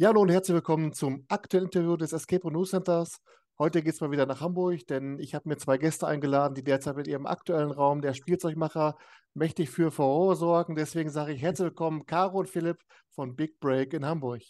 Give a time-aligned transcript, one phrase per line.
[0.00, 3.20] Ja, hallo und herzlich willkommen zum aktuellen Interview des Escape Room News Centers.
[3.58, 6.62] Heute geht es mal wieder nach Hamburg, denn ich habe mir zwei Gäste eingeladen, die
[6.62, 8.96] derzeit mit ihrem aktuellen Raum, der Spielzeugmacher,
[9.34, 10.76] mächtig für Furore sorgen.
[10.76, 12.78] Deswegen sage ich herzlich willkommen, Caro und Philipp
[13.10, 14.42] von Big Break in Hamburg.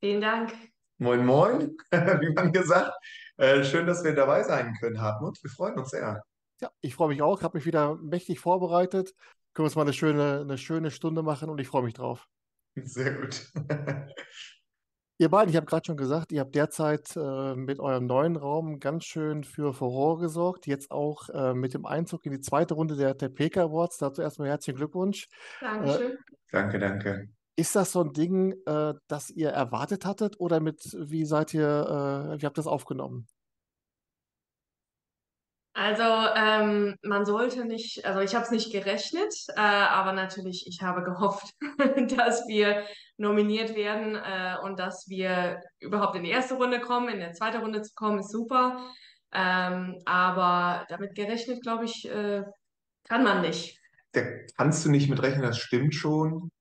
[0.00, 0.54] Vielen Dank.
[0.96, 2.94] Moin, moin, wie man gesagt.
[3.36, 5.36] Äh, schön, dass wir dabei sein können, Hartmut.
[5.42, 6.22] Wir freuen uns sehr.
[6.62, 9.12] Ja, ich freue mich auch, habe mich wieder mächtig vorbereitet.
[9.52, 12.26] Können wir uns mal eine schöne, eine schöne Stunde machen und ich freue mich drauf.
[12.82, 13.50] Sehr gut.
[15.18, 18.80] Ihr beiden, ich habe gerade schon gesagt, ihr habt derzeit äh, mit eurem neuen Raum
[18.80, 20.66] ganz schön für Furore gesorgt.
[20.66, 23.98] Jetzt auch äh, mit dem Einzug in die zweite Runde der, der PK Awards.
[23.98, 25.28] Dazu erstmal herzlichen Glückwunsch.
[25.60, 26.18] Dankeschön.
[26.50, 27.28] Danke, danke.
[27.56, 31.68] Ist das so ein Ding, äh, das ihr erwartet hattet oder mit, wie seid ihr,
[32.34, 33.28] äh, wie habt ihr das aufgenommen?
[35.76, 36.04] Also
[36.36, 41.02] ähm, man sollte nicht, also ich habe es nicht gerechnet, äh, aber natürlich, ich habe
[41.04, 41.52] gehofft,
[42.16, 42.84] dass wir
[43.16, 47.08] nominiert werden äh, und dass wir überhaupt in die erste Runde kommen.
[47.08, 48.88] In der zweiten Runde zu kommen, ist super.
[49.32, 52.44] Ähm, aber damit gerechnet, glaube ich, äh,
[53.08, 53.80] kann man nicht.
[54.12, 54.22] Da
[54.56, 56.52] kannst du nicht mit rechnen, das stimmt schon.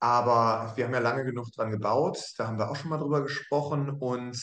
[0.00, 2.18] Aber wir haben ja lange genug dran gebaut.
[2.36, 3.90] Da haben wir auch schon mal drüber gesprochen.
[3.90, 4.36] Und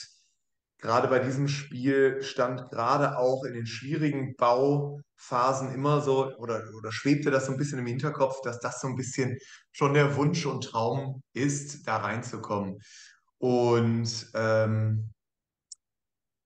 [0.82, 6.92] gerade bei diesem Spiel stand gerade auch in den schwierigen Bauphasen immer so oder, oder
[6.92, 9.38] schwebte das so ein bisschen im Hinterkopf, dass das so ein bisschen
[9.72, 12.80] schon der Wunsch und Traum ist, da reinzukommen.
[13.38, 15.14] Und ähm,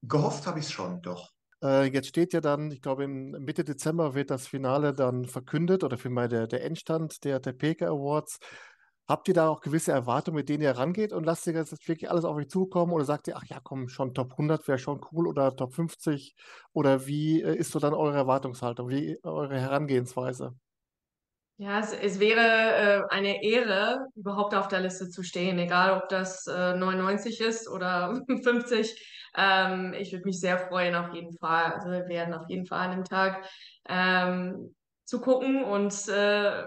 [0.04, 1.32] gehofft habe ich es schon, doch.
[1.64, 5.98] Äh, jetzt steht ja dann, ich glaube, Mitte Dezember wird das Finale dann verkündet oder
[5.98, 8.38] vielmehr der, der Endstand der, der PK Awards.
[9.08, 11.88] Habt ihr da auch gewisse Erwartungen, mit denen ihr rangeht und lasst ihr das jetzt
[11.88, 14.80] wirklich alles auf euch zukommen oder sagt ihr, ach ja, komm, schon Top 100 wäre
[14.80, 16.36] schon cool oder Top 50
[16.74, 20.56] oder wie äh, ist so dann eure Erwartungshaltung, wie eure Herangehensweise?
[21.58, 26.10] Ja, es, es wäre äh, eine Ehre, überhaupt auf der Liste zu stehen, egal ob
[26.10, 29.02] das äh, 99 ist oder 50.
[29.38, 31.74] Ähm, ich würde mich sehr freuen, auf jeden Fall.
[31.74, 33.46] Also wir werden auf jeden Fall an dem Tag
[33.88, 36.64] ähm, zu gucken und äh,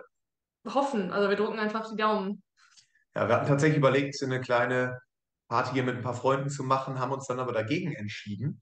[0.74, 1.12] hoffen.
[1.12, 2.42] Also wir drücken einfach die Daumen.
[3.14, 5.00] Ja, wir hatten tatsächlich überlegt, eine kleine
[5.48, 8.60] Party hier mit ein paar Freunden zu machen, haben uns dann aber dagegen entschieden,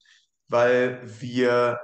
[0.49, 1.81] weil wir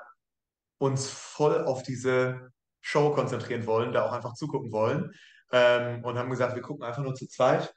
[0.78, 5.12] uns voll auf diese Show konzentrieren wollen, da auch einfach zugucken wollen.
[5.52, 7.74] Ähm, und haben gesagt, wir gucken einfach nur zu zweit,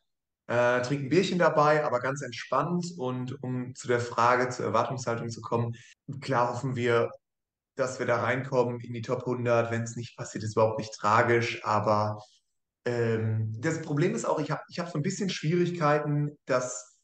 [0.47, 2.93] äh, trinken Bierchen dabei, aber ganz entspannt.
[2.97, 5.75] Und um zu der Frage, zur Erwartungshaltung zu kommen,
[6.21, 7.11] klar hoffen wir,
[7.75, 9.71] dass wir da reinkommen in die Top 100.
[9.71, 12.21] Wenn es nicht passiert, ist überhaupt nicht tragisch, aber
[12.85, 16.99] ähm, das Problem ist auch, ich habe ich hab so ein bisschen Schwierigkeiten, das,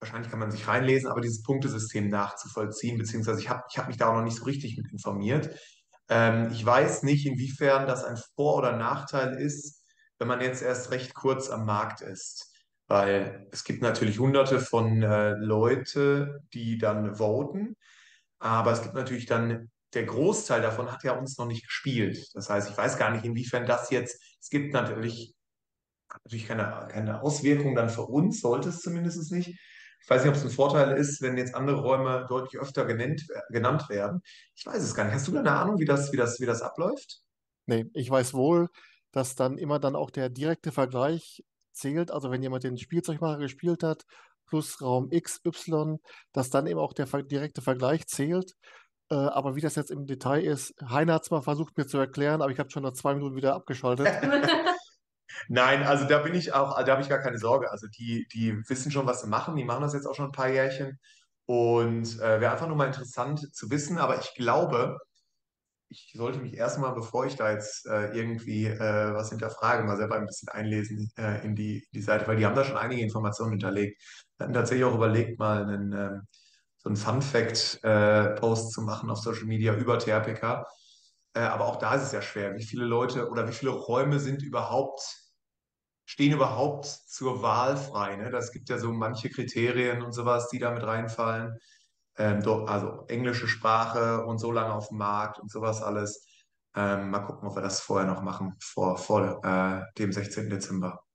[0.00, 3.96] wahrscheinlich kann man sich reinlesen, aber dieses Punktesystem nachzuvollziehen, beziehungsweise ich habe ich hab mich
[3.96, 5.58] da auch noch nicht so richtig mit informiert.
[6.08, 9.82] Ähm, ich weiß nicht, inwiefern das ein Vor- oder Nachteil ist,
[10.18, 12.52] wenn man jetzt erst recht kurz am Markt ist.
[12.86, 17.76] Weil es gibt natürlich hunderte von äh, Leute, die dann voten,
[18.38, 22.28] aber es gibt natürlich dann der Großteil davon hat ja uns noch nicht gespielt.
[22.34, 25.34] Das heißt, ich weiß gar nicht, inwiefern das jetzt, es gibt natürlich,
[26.24, 29.58] natürlich keine, keine Auswirkung dann für uns, sollte es zumindest nicht.
[30.00, 33.26] Ich weiß nicht, ob es ein Vorteil ist, wenn jetzt andere Räume deutlich öfter genannt,
[33.50, 34.22] genannt werden.
[34.54, 35.14] Ich weiß es gar nicht.
[35.14, 37.20] Hast du da eine Ahnung, wie das, wie das, wie das abläuft?
[37.66, 38.68] Nee, ich weiß wohl,
[39.10, 42.10] dass dann immer dann auch der direkte Vergleich zählt.
[42.10, 44.04] Also wenn jemand den Spielzeugmacher gespielt hat,
[44.46, 45.98] plus Raum X, Y,
[46.32, 48.54] dass dann eben auch der direkte Vergleich zählt.
[49.10, 51.98] Äh, aber wie das jetzt im Detail ist, Heiner hat es mal versucht mir zu
[51.98, 54.06] erklären, aber ich habe schon nach zwei Minuten wieder abgeschaltet.
[55.48, 57.70] Nein, also da bin ich auch, da habe ich gar keine Sorge.
[57.70, 59.56] Also die, die wissen schon, was sie machen.
[59.56, 60.98] Die machen das jetzt auch schon ein paar Jährchen.
[61.46, 63.98] Und äh, wäre einfach nur mal interessant zu wissen.
[63.98, 64.98] Aber ich glaube,
[65.88, 70.16] ich sollte mich erstmal, bevor ich da jetzt äh, irgendwie äh, was hinterfrage, mal selber
[70.16, 73.52] ein bisschen einlesen äh, in die, die Seite, weil die haben da schon einige Informationen
[73.52, 74.02] hinterlegt.
[74.36, 76.26] Wir hatten tatsächlich auch überlegt, mal einen,
[76.78, 80.66] so einen Fun-Fact-Post zu machen auf Social Media über TRPK.
[81.34, 82.54] Äh, aber auch da ist es ja schwer.
[82.56, 85.00] Wie viele Leute oder wie viele Räume sind überhaupt,
[86.04, 88.16] stehen überhaupt zur Wahl frei?
[88.16, 88.30] Ne?
[88.30, 91.58] Das gibt ja so manche Kriterien und sowas, die da mit reinfallen.
[92.16, 96.26] Ähm, also englische Sprache und so lange auf dem Markt und sowas alles.
[96.76, 100.50] Ähm, mal gucken, ob wir das vorher noch machen, vor, vor äh, dem 16.
[100.50, 101.07] Dezember.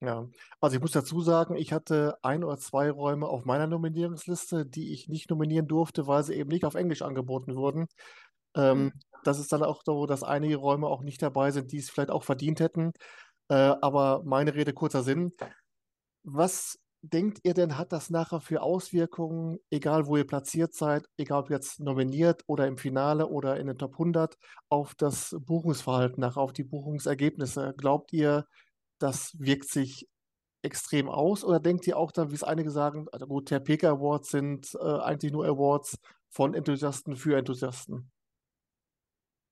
[0.00, 0.28] Ja,
[0.60, 4.92] also ich muss dazu sagen, ich hatte ein oder zwei Räume auf meiner Nominierungsliste, die
[4.92, 7.86] ich nicht nominieren durfte, weil sie eben nicht auf Englisch angeboten wurden.
[8.56, 9.00] Ähm, Mhm.
[9.24, 12.10] das ist dann auch so, dass einige Räume auch nicht dabei sind, die es vielleicht
[12.10, 12.92] auch verdient hätten.
[13.50, 15.32] Äh, aber meine Rede, kurzer Sinn.
[16.24, 21.40] Was denkt ihr denn, hat das nachher für Auswirkungen, egal wo ihr platziert seid, egal
[21.42, 24.36] ob jetzt nominiert oder im Finale oder in den Top 100,
[24.68, 27.74] auf das Buchungsverhalten nachher, auf die Buchungsergebnisse?
[27.76, 28.46] Glaubt ihr,
[28.98, 30.08] das wirkt sich
[30.62, 31.44] extrem aus?
[31.44, 34.74] Oder denkt ihr auch dann, wie es einige sagen, also gut, der PK Awards sind
[34.74, 35.98] äh, eigentlich nur Awards
[36.30, 38.10] von Enthusiasten für Enthusiasten?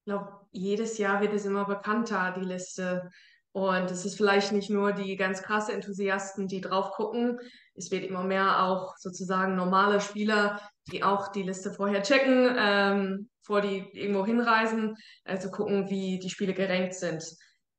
[0.01, 3.11] Ich glaube, jedes Jahr wird es immer bekannter, die Liste.
[3.53, 7.41] Und es ist vielleicht nicht nur die ganz krasse Enthusiasten, die drauf gucken.
[7.75, 10.61] Es wird immer mehr auch sozusagen normale Spieler,
[10.93, 16.29] die auch die Liste vorher checken, ähm, vor die irgendwo hinreisen, also gucken, wie die
[16.29, 17.25] Spiele gerankt sind.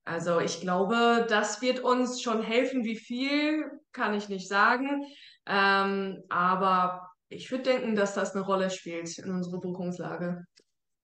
[0.08, 2.86] Also ich glaube, das wird uns schon helfen.
[2.86, 5.04] Wie viel, kann ich nicht sagen.
[5.46, 10.46] Ähm, aber ich würde denken, dass das eine Rolle spielt in unserer Buchungslage.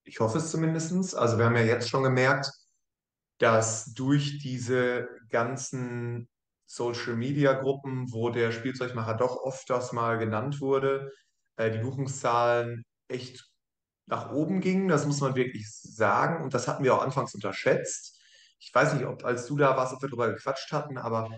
[0.06, 1.16] Ich hoffe es zumindest.
[1.18, 2.50] Also wir haben ja jetzt schon gemerkt,
[3.40, 6.30] dass durch diese ganzen
[6.66, 11.12] Social-Media-Gruppen, wo der Spielzeugmacher doch öfters mal genannt wurde,
[11.58, 13.44] äh, die Buchungszahlen echt
[14.06, 14.88] nach oben gingen.
[14.88, 16.42] Das muss man wirklich sagen.
[16.42, 18.23] Und das hatten wir auch anfangs unterschätzt.
[18.63, 21.30] Ich weiß nicht, ob als du da warst, ob wir darüber gequatscht hatten, aber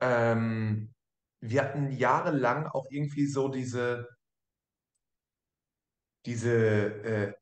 [0.00, 0.92] ähm,
[1.40, 4.08] wir hatten jahrelang auch irgendwie so diese,
[6.26, 7.32] diese äh,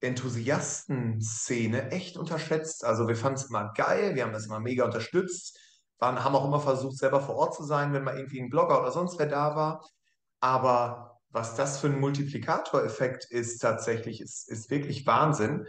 [0.00, 2.84] Enthusiasten-Szene echt unterschätzt.
[2.84, 5.58] Also wir fanden es immer geil, wir haben das immer mega unterstützt,
[5.98, 8.80] waren, haben auch immer versucht, selber vor Ort zu sein, wenn mal irgendwie ein Blogger
[8.80, 9.88] oder sonst wer da war.
[10.40, 15.66] Aber was das für ein Multiplikatoreffekt ist tatsächlich, ist, ist wirklich Wahnsinn.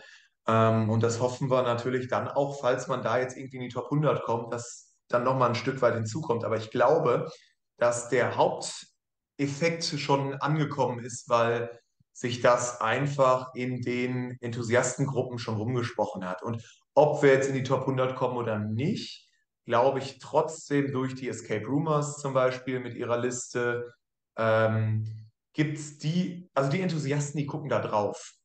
[0.48, 3.70] Ähm, und das hoffen wir natürlich dann auch, falls man da jetzt irgendwie in die
[3.70, 6.44] Top 100 kommt, dass dann nochmal ein Stück weit hinzukommt.
[6.44, 7.30] Aber ich glaube,
[7.78, 11.80] dass der Haupteffekt schon angekommen ist, weil
[12.14, 16.42] sich das einfach in den Enthusiastengruppen schon rumgesprochen hat.
[16.42, 16.64] Und
[16.96, 19.30] ob wir jetzt in die Top 100 kommen oder nicht,
[19.66, 23.94] glaube ich trotzdem durch die Escape Rumors zum Beispiel mit ihrer Liste,
[24.36, 28.37] ähm, gibt es die, also die Enthusiasten, die gucken da drauf.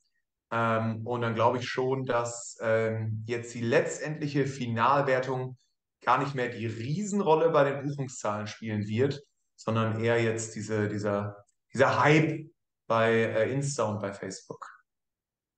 [0.52, 5.56] Ähm, und dann glaube ich schon, dass ähm, jetzt die letztendliche Finalwertung
[6.02, 9.22] gar nicht mehr die Riesenrolle bei den Buchungszahlen spielen wird,
[9.56, 12.50] sondern eher jetzt diese, dieser, dieser Hype
[12.86, 14.68] bei äh, Insta und bei Facebook.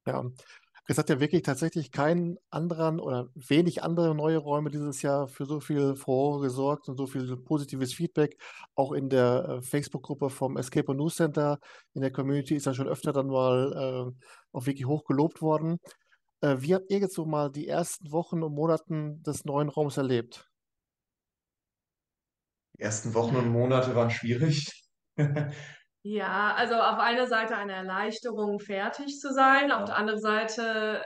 [0.06, 0.22] Ja,
[0.86, 5.46] es hat ja wirklich tatsächlich keinen anderen oder wenig andere neue Räume dieses Jahr für
[5.46, 8.36] so viel Furore gesorgt und so viel positives Feedback.
[8.74, 11.58] Auch in der äh, Facebook-Gruppe vom Escape und News Center
[11.94, 13.72] in der Community ist ja schon öfter dann mal
[14.12, 15.78] äh, auch wirklich hoch gelobt worden.
[16.42, 19.96] Äh, wie habt ihr jetzt so mal die ersten Wochen und Monaten des neuen Raums
[19.96, 20.50] erlebt?
[22.76, 24.84] Die ersten Wochen und Monate waren schwierig.
[26.06, 31.02] Ja, also auf einer Seite eine Erleichterung, fertig zu sein, auf der anderen Seite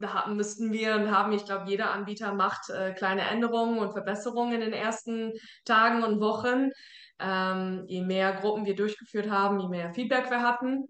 [0.00, 4.54] da müssten wir und haben, ich glaube, jeder Anbieter macht äh, kleine Änderungen und Verbesserungen
[4.54, 5.32] in den ersten
[5.64, 6.70] Tagen und Wochen.
[7.18, 10.86] Ähm, je mehr Gruppen wir durchgeführt haben, je mehr Feedback wir hatten.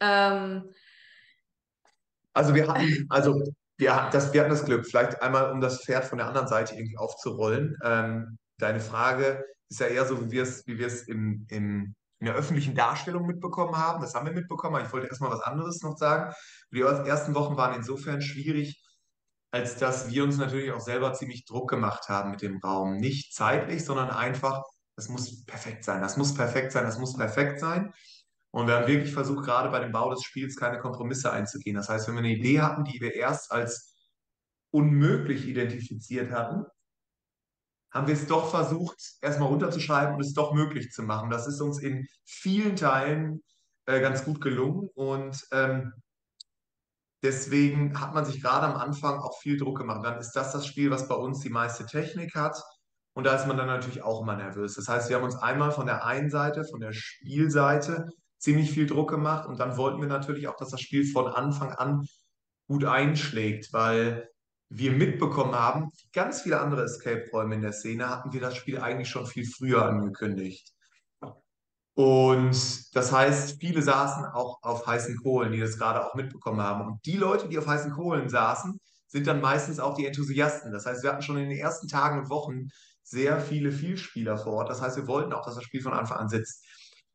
[0.00, 0.74] Ähm,
[2.32, 3.40] also wir hatten, also
[3.76, 6.74] wir, das, wir hatten das Glück, vielleicht einmal, um das Pferd von der anderen Seite
[6.74, 7.76] irgendwie aufzurollen.
[7.84, 11.94] Ähm, deine Frage ist ja eher so, wie wir es, wie wir es im, im
[12.24, 14.00] in der öffentlichen Darstellung mitbekommen haben.
[14.00, 16.32] Das haben wir mitbekommen, aber ich wollte erstmal was anderes noch sagen.
[16.72, 18.82] Die ersten Wochen waren insofern schwierig,
[19.50, 22.96] als dass wir uns natürlich auch selber ziemlich Druck gemacht haben mit dem Raum.
[22.96, 24.62] Nicht zeitlich, sondern einfach,
[24.96, 27.92] das muss perfekt sein, das muss perfekt sein, das muss perfekt sein.
[28.50, 31.76] Und wir haben wirklich versucht, gerade bei dem Bau des Spiels keine Kompromisse einzugehen.
[31.76, 33.94] Das heißt, wenn wir eine Idee hatten, die wir erst als
[34.70, 36.64] unmöglich identifiziert hatten,
[37.94, 41.30] haben wir es doch versucht, erstmal runterzuschreiben und es doch möglich zu machen.
[41.30, 43.42] Das ist uns in vielen Teilen
[43.86, 45.92] äh, ganz gut gelungen und ähm,
[47.22, 50.04] deswegen hat man sich gerade am Anfang auch viel Druck gemacht.
[50.04, 52.60] Dann ist das das Spiel, was bei uns die meiste Technik hat
[53.14, 54.74] und da ist man dann natürlich auch immer nervös.
[54.74, 58.08] Das heißt, wir haben uns einmal von der einen Seite, von der Spielseite,
[58.38, 61.72] ziemlich viel Druck gemacht und dann wollten wir natürlich auch, dass das Spiel von Anfang
[61.72, 62.06] an
[62.66, 64.28] gut einschlägt, weil
[64.76, 69.08] wir mitbekommen haben, ganz viele andere Escape-Räume in der Szene hatten wir das Spiel eigentlich
[69.08, 70.72] schon viel früher angekündigt.
[71.96, 76.86] Und das heißt, viele saßen auch auf heißen Kohlen, die das gerade auch mitbekommen haben.
[76.86, 80.72] Und die Leute, die auf heißen Kohlen saßen, sind dann meistens auch die Enthusiasten.
[80.72, 82.68] Das heißt, wir hatten schon in den ersten Tagen und Wochen
[83.04, 84.70] sehr viele Vielspieler vor Ort.
[84.70, 86.64] Das heißt, wir wollten auch, dass das Spiel von Anfang an sitzt.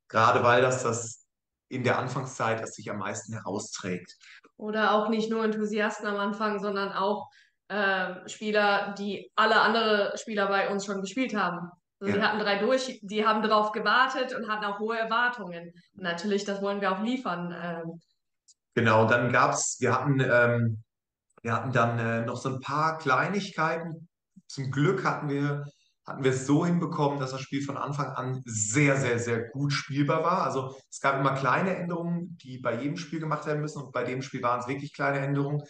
[0.08, 1.26] Gerade weil das das
[1.68, 4.16] in der Anfangszeit das sich am meisten herausträgt.
[4.56, 7.30] Oder auch nicht nur Enthusiasten am Anfang, sondern auch
[7.70, 11.70] äh, Spieler, die alle andere Spieler bei uns schon gespielt haben.
[12.00, 12.20] Also ja.
[12.20, 15.72] die hatten drei durch, die haben darauf gewartet und hatten auch hohe Erwartungen.
[15.96, 17.56] Und natürlich, das wollen wir auch liefern.
[17.62, 18.02] Ähm.
[18.74, 20.84] Genau, dann gab es, wir hatten, ähm,
[21.42, 24.08] wir hatten dann äh, noch so ein paar Kleinigkeiten.
[24.48, 25.66] Zum Glück hatten wir,
[26.08, 29.74] hatten wir es so hinbekommen, dass das Spiel von Anfang an sehr, sehr, sehr gut
[29.74, 30.44] spielbar war.
[30.44, 34.04] Also es gab immer kleine Änderungen, die bei jedem Spiel gemacht werden müssen und bei
[34.04, 35.62] dem Spiel waren es wirklich kleine Änderungen.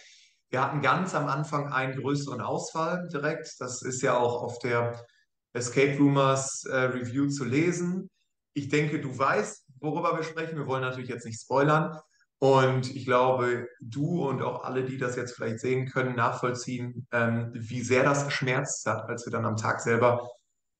[0.49, 3.55] Wir hatten ganz am Anfang einen größeren Ausfall direkt.
[3.59, 5.05] Das ist ja auch auf der
[5.53, 8.09] Escape Rumors äh, Review zu lesen.
[8.53, 10.57] Ich denke, du weißt, worüber wir sprechen.
[10.57, 11.99] Wir wollen natürlich jetzt nicht spoilern.
[12.39, 17.51] Und ich glaube, du und auch alle, die das jetzt vielleicht sehen können, nachvollziehen, ähm,
[17.53, 20.27] wie sehr das geschmerzt hat, als wir dann am Tag selber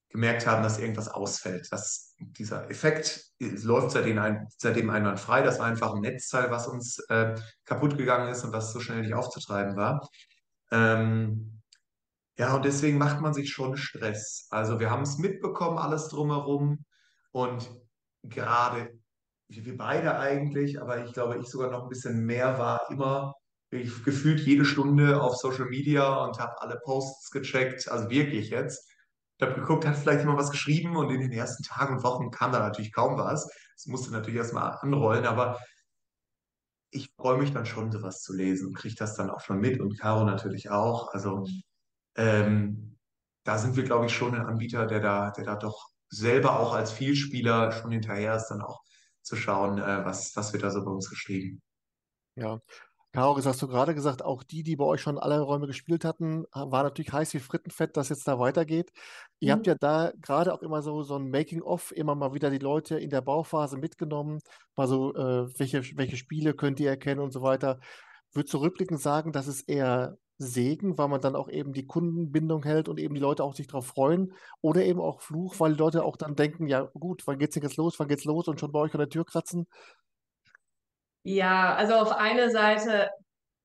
[0.09, 1.71] gemerkt haben, dass irgendwas ausfällt.
[1.71, 5.41] Dass dieser Effekt läuft seitdem, ein, seitdem einwandfrei.
[5.41, 7.35] Das war einfach ein Netzteil, was uns äh,
[7.65, 10.07] kaputt gegangen ist und was so schnell nicht aufzutreiben war.
[10.71, 11.61] Ähm,
[12.37, 14.47] ja, und deswegen macht man sich schon Stress.
[14.49, 16.85] Also wir haben es mitbekommen, alles drumherum.
[17.31, 17.69] Und
[18.23, 18.97] gerade
[19.47, 23.33] wir beide eigentlich, aber ich glaube, ich sogar noch ein bisschen mehr war immer
[23.71, 28.89] ich gefühlt jede Stunde auf Social Media und habe alle Posts gecheckt, also wirklich jetzt.
[29.39, 32.29] Ich habe geguckt, hat vielleicht jemand was geschrieben und in den ersten Tagen und Wochen
[32.29, 33.49] kam da natürlich kaum was.
[33.73, 35.57] Es musste natürlich erstmal anrollen, aber
[36.91, 39.79] ich freue mich dann schon, sowas zu lesen und kriege das dann auch schon mit
[39.79, 41.13] und Caro natürlich auch.
[41.13, 41.45] Also
[42.17, 42.97] ähm,
[43.45, 46.73] da sind wir, glaube ich, schon ein Anbieter, der da, der da doch selber auch
[46.73, 48.81] als Vielspieler schon hinterher ist, dann auch
[49.21, 51.61] zu schauen, äh, was, was wird da so bei uns geschrieben.
[52.35, 52.59] Ja.
[53.13, 56.05] Caro, das hast du gerade gesagt, auch die, die bei euch schon alle Räume gespielt
[56.05, 58.91] hatten, war natürlich heiß wie Frittenfett, dass jetzt da weitergeht.
[59.39, 59.67] Ihr habt Mhm.
[59.67, 63.09] ja da gerade auch immer so, so ein Making-of, immer mal wieder die Leute in
[63.09, 64.39] der Bauphase mitgenommen,
[64.75, 67.79] mal so, äh, welche, welche Spiele könnt ihr erkennen und so weiter.
[68.31, 72.63] Würdest du rückblickend sagen, das ist eher Segen, weil man dann auch eben die Kundenbindung
[72.63, 75.79] hält und eben die Leute auch sich darauf freuen, oder eben auch Fluch, weil die
[75.79, 78.59] Leute auch dann denken, ja gut, wann geht's denn jetzt los, wann geht's los und
[78.59, 79.65] schon bei euch an der Tür kratzen?
[81.29, 83.11] Ja, also auf eine Seite,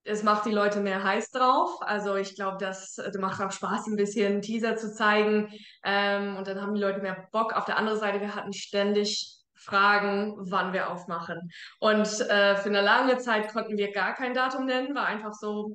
[0.05, 1.81] es macht die Leute mehr heiß drauf.
[1.81, 5.51] Also ich glaube, das äh, macht auch Spaß, ein bisschen Teaser zu zeigen.
[5.83, 7.55] Ähm, und dann haben die Leute mehr Bock.
[7.55, 11.51] Auf der anderen Seite, wir hatten ständig Fragen, wann wir aufmachen.
[11.81, 15.75] Und äh, für eine lange Zeit konnten wir gar kein Datum nennen, war einfach so,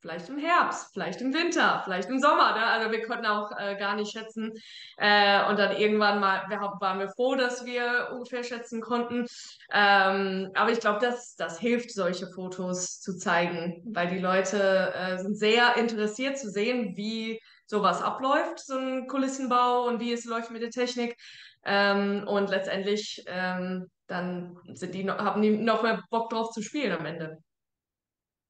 [0.00, 2.54] Vielleicht im Herbst, vielleicht im Winter, vielleicht im Sommer.
[2.54, 2.64] Ne?
[2.64, 4.52] Also wir konnten auch äh, gar nicht schätzen.
[4.96, 9.26] Äh, und dann irgendwann mal wir, waren wir froh, dass wir ungefähr schätzen konnten.
[9.72, 15.18] Ähm, aber ich glaube, das, das hilft, solche Fotos zu zeigen, weil die Leute äh,
[15.18, 20.50] sind sehr interessiert zu sehen, wie sowas abläuft, so ein Kulissenbau und wie es läuft
[20.50, 21.16] mit der Technik.
[21.64, 26.92] Ähm, und letztendlich ähm, dann sind die haben die noch mehr Bock drauf zu spielen
[26.92, 27.38] am Ende.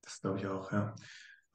[0.03, 0.95] Das glaube ich auch, ja.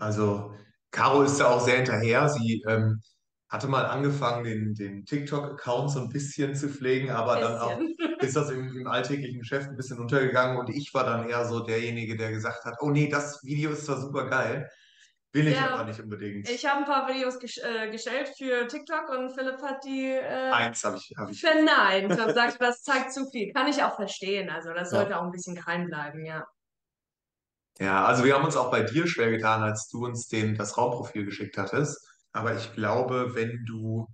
[0.03, 0.53] Also,
[0.91, 2.29] Caro ist da auch sehr hinterher.
[2.29, 3.01] Sie ähm,
[3.50, 7.79] hatte mal angefangen, den, den TikTok-Account so ein bisschen zu pflegen, aber dann auch
[8.19, 11.60] ist das im, im alltäglichen Geschäft ein bisschen untergegangen und ich war dann eher so
[11.62, 14.69] derjenige, der gesagt hat, oh nee, das Video ist zwar super geil,
[15.33, 16.50] will ich aber Ja, nicht unbedingt.
[16.50, 20.51] Ich habe ein paar Videos ges äh, gestellt für TikTok und Philipp hat die äh,
[20.51, 21.41] Eins habe ich, habe ich.
[21.41, 23.51] verneint und sagt, das zeigt zu viel.
[23.53, 24.50] Kann ich auch verstehen.
[24.50, 25.00] Also das Ja.
[25.00, 26.45] sollte auch ein bisschen geheim bleiben, ja.
[27.79, 30.77] Ja, also wir haben uns auch bei dir schwer getan, als du uns den, das
[30.77, 31.99] Raumprofil geschickt hattest.
[32.31, 34.07] Aber ich glaube, wenn du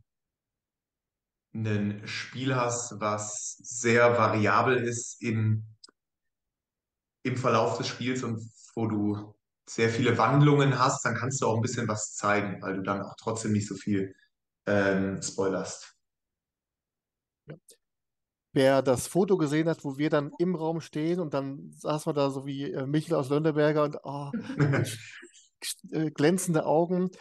[1.53, 5.63] ein Spiel hast, was sehr variabel ist im,
[7.23, 8.39] im Verlauf des Spiels und
[8.75, 9.33] wo du
[9.67, 13.01] sehr viele Wandlungen hast, dann kannst du auch ein bisschen was zeigen, weil du dann
[13.01, 14.15] auch trotzdem nicht so viel
[14.65, 15.95] ähm, spoilerst.
[18.51, 22.15] Wer das Foto gesehen hat, wo wir dann im Raum stehen und dann saß man
[22.15, 24.31] da so wie äh, Michel aus Lönneberger und oh,
[25.91, 27.11] äh, glänzende Augen.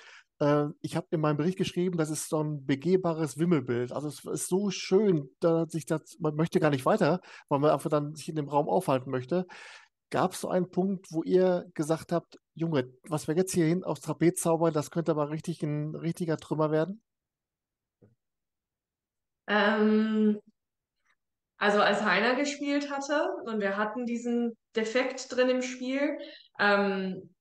[0.41, 3.93] Äh, ich habe in meinem Bericht geschrieben, das ist so ein begehbares Wimmelbild.
[3.93, 7.71] Also es ist so schön, da sich das, man möchte gar nicht weiter, weil man
[7.71, 9.47] einfach dann sich in dem Raum aufhalten möchte.
[10.11, 13.85] Gab es so einen Punkt, wo ihr gesagt habt, Junge, was wir jetzt hier hin
[13.85, 17.03] aufs Trapez zaubern, das könnte aber richtig ein richtiger Trümmer werden?
[19.47, 20.41] Ähm,
[21.59, 26.19] also als Heiner gespielt hatte und wir hatten diesen Defekt drin im Spiel,
[26.59, 27.35] ähm,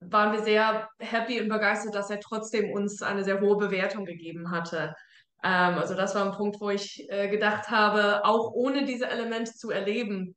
[0.00, 4.50] waren wir sehr happy und begeistert, dass er trotzdem uns eine sehr hohe Bewertung gegeben
[4.50, 4.94] hatte.
[5.42, 9.52] Ähm, also das war ein Punkt, wo ich äh, gedacht habe, auch ohne diese Elemente
[9.52, 10.36] zu erleben,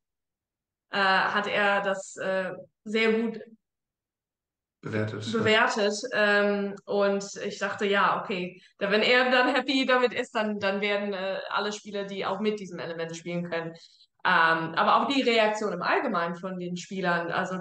[0.92, 2.52] äh, hat er das äh,
[2.84, 3.40] sehr gut
[4.86, 5.32] Bewertet.
[5.34, 5.96] bewertet.
[6.14, 11.12] Ähm, und ich dachte, ja, okay, wenn er dann happy damit ist, dann, dann werden
[11.12, 13.74] äh, alle Spieler, die auch mit diesem Element spielen können.
[14.24, 17.58] Ähm, aber auch die Reaktion im Allgemeinen von den Spielern, also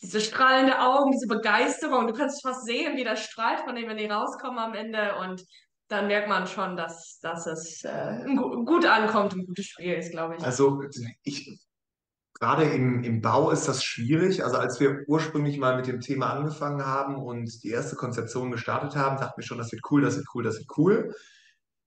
[0.00, 3.98] diese strahlende Augen, diese Begeisterung, du kannst fast sehen, wie das strahlt von dem, wenn
[3.98, 5.44] die rauskommen am Ende und
[5.88, 8.24] dann merkt man schon, dass, dass es äh,
[8.64, 10.42] gut ankommt, ein gutes Spiel ist, glaube ich.
[10.42, 10.80] Also
[11.22, 11.60] ich,
[12.44, 14.44] gerade im, im Bau ist das schwierig.
[14.44, 18.96] Also als wir ursprünglich mal mit dem Thema angefangen haben und die erste Konzeption gestartet
[18.96, 21.14] haben, dachten wir schon, das wird cool, das wird cool, das wird cool.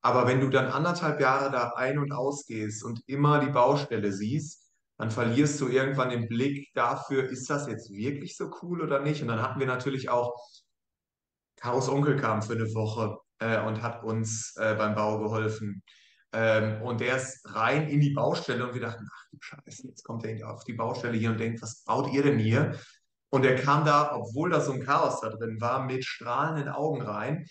[0.02, 4.64] Aber wenn du dann anderthalb Jahre da ein- und ausgehst und immer die Baustelle siehst,
[4.98, 9.22] dann verlierst du irgendwann den Blick dafür, ist das jetzt wirklich so cool oder nicht?
[9.22, 10.34] Und dann hatten wir natürlich auch,
[11.58, 15.84] Karos Onkel kam für eine Woche äh, und hat uns äh, beim Bau geholfen.
[16.38, 20.04] Ähm, und der ist rein in die Baustelle und wir dachten, ach du Scheiße, jetzt
[20.04, 22.76] kommt er auf die Baustelle hier und denkt, was baut ihr denn hier?
[23.30, 27.02] Und er kam da, obwohl da so ein Chaos da drin war, mit strahlenden Augen
[27.02, 27.48] rein.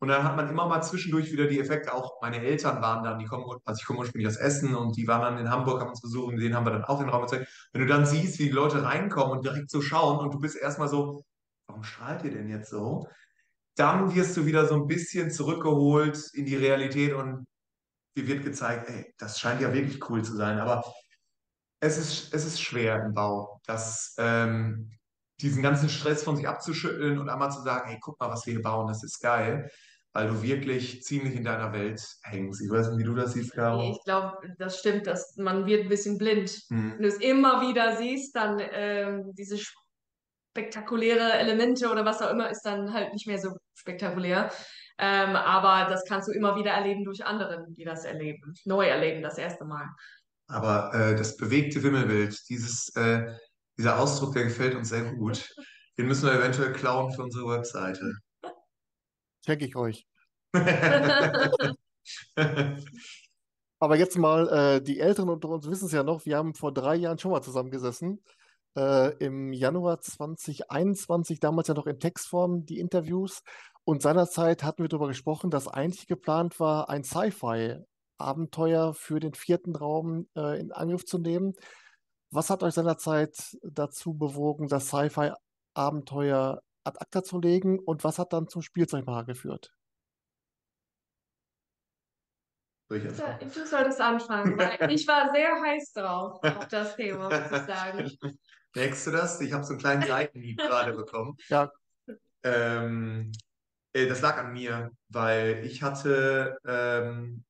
[0.00, 1.94] Und dann hat man immer mal zwischendurch wieder die Effekte.
[1.94, 5.06] Auch meine Eltern waren dann, die kommen, also ich komme ursprünglich aus Essen und die
[5.06, 7.22] waren dann in Hamburg, haben uns besucht und den haben wir dann auch den Raum
[7.22, 7.48] gezeigt.
[7.72, 10.56] Wenn du dann siehst, wie die Leute reinkommen und direkt so schauen und du bist
[10.56, 11.24] erstmal so,
[11.68, 13.08] warum strahlt ihr denn jetzt so?
[13.76, 17.46] Dann wirst du wieder so ein bisschen zurückgeholt in die Realität und
[18.16, 20.58] dir wird gezeigt, ey, das scheint ja wirklich cool zu sein.
[20.58, 20.82] Aber
[21.80, 24.90] es ist, es ist schwer im Bau, das, ähm,
[25.40, 28.54] diesen ganzen Stress von sich abzuschütteln und einmal zu sagen, hey, guck mal, was wir
[28.54, 29.70] hier bauen, das ist geil,
[30.14, 32.62] weil du wirklich ziemlich in deiner Welt hängst.
[32.62, 33.90] Ich weiß nicht, wie du das siehst, Caro.
[33.90, 36.50] Ich glaube, das stimmt, dass man wird ein bisschen blind.
[36.68, 36.92] Hm.
[36.94, 39.58] Wenn du es immer wieder siehst, dann ähm, diese
[40.56, 44.50] spektakuläre Elemente oder was auch immer ist dann halt nicht mehr so spektakulär.
[44.98, 49.22] Ähm, aber das kannst du immer wieder erleben durch anderen, die das erleben, neu erleben,
[49.22, 49.86] das erste Mal.
[50.48, 53.26] Aber äh, das bewegte Wimmelbild, dieses, äh,
[53.76, 55.54] dieser Ausdruck, der gefällt uns sehr gut.
[55.98, 58.14] Den müssen wir eventuell klauen für unsere Webseite.
[59.44, 60.06] Schenke ich euch.
[63.78, 66.72] Aber jetzt mal, äh, die Älteren unter uns wissen es ja noch, wir haben vor
[66.72, 68.22] drei Jahren schon mal zusammengesessen.
[68.76, 73.42] Äh, Im Januar 2021, damals ja noch in Textform, die Interviews.
[73.88, 79.76] Und seinerzeit hatten wir darüber gesprochen, dass eigentlich geplant war, ein Sci-Fi-Abenteuer für den vierten
[79.76, 81.54] Raum äh, in Angriff zu nehmen.
[82.32, 88.32] Was hat euch seinerzeit dazu bewogen, das Sci-Fi-Abenteuer ad acta zu legen und was hat
[88.32, 89.72] dann zum Spielzeugmacher geführt?
[92.88, 92.98] Du
[93.66, 98.10] solltest anfangen, weil ich war sehr heiß drauf auf das Thema, muss ich sagen.
[98.74, 99.40] Merkst du das?
[99.40, 101.36] Ich habe so einen kleinen Seitenhieb gerade bekommen.
[101.48, 101.70] Ja,
[102.42, 103.32] Ähm,
[103.96, 107.44] äh, das lag an mir, weil ich hatte ähm,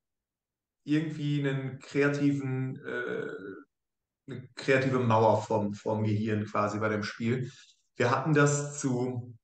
[0.84, 7.50] irgendwie einen kreativen, äh, eine kreative Mauer vom, vom Gehirn quasi bei dem Spiel.
[7.96, 9.36] Wir hatten das zu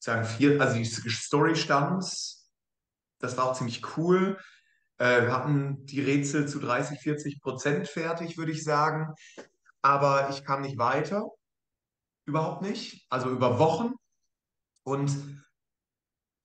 [0.00, 2.04] sagen vier, also die Story stand,
[3.18, 4.38] das war auch ziemlich cool.
[4.98, 9.12] Äh, wir hatten die Rätsel zu 30, 40 Prozent fertig, würde ich sagen.
[9.82, 11.28] Aber ich kam nicht weiter,
[12.26, 13.06] überhaupt nicht.
[13.10, 13.94] Also über Wochen.
[14.84, 15.10] Und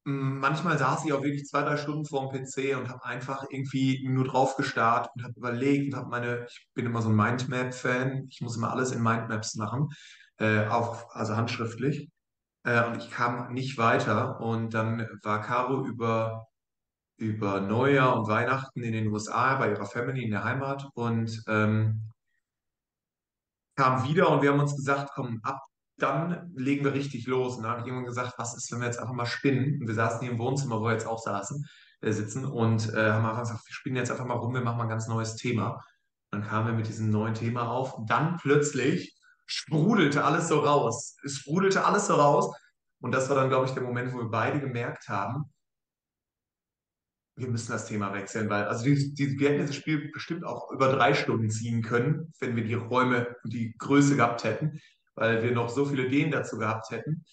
[0.03, 4.05] manchmal saß ich auch wirklich zwei, drei Stunden vor dem PC und habe einfach irgendwie
[4.07, 8.27] nur drauf gestarrt und habe überlegt und habe meine, ich bin immer so ein Mindmap-Fan,
[8.29, 9.89] ich muss immer alles in Mindmaps machen,
[10.37, 12.09] äh, auch, also handschriftlich.
[12.63, 14.39] Äh, und ich kam nicht weiter.
[14.41, 16.47] Und dann war Caro über,
[17.17, 22.11] über Neujahr und Weihnachten in den USA bei ihrer Family in der Heimat und ähm,
[23.75, 25.59] kam wieder und wir haben uns gesagt, komm, ab
[26.03, 27.55] dann legen wir richtig los.
[27.55, 29.79] Und dann habe ich irgendwann gesagt, was ist, wenn wir jetzt einfach mal spinnen?
[29.81, 31.65] Und wir saßen hier im Wohnzimmer, wo wir jetzt auch saßen,
[32.01, 34.77] äh, sitzen und äh, haben einfach gesagt, wir spinnen jetzt einfach mal rum, wir machen
[34.77, 35.83] mal ein ganz neues Thema.
[36.31, 41.15] Dann kamen wir mit diesem neuen Thema auf und dann plötzlich sprudelte alles so raus.
[41.23, 42.55] Es sprudelte alles so raus.
[43.01, 45.45] Und das war dann, glaube ich, der Moment, wo wir beide gemerkt haben,
[47.35, 50.71] wir müssen das Thema wechseln, weil also die, die, wir hätten dieses Spiel bestimmt auch
[50.71, 54.79] über drei Stunden ziehen können, wenn wir die Räume und die Größe gehabt hätten,
[55.15, 57.25] weil wir noch so viele Ideen dazu gehabt hätten.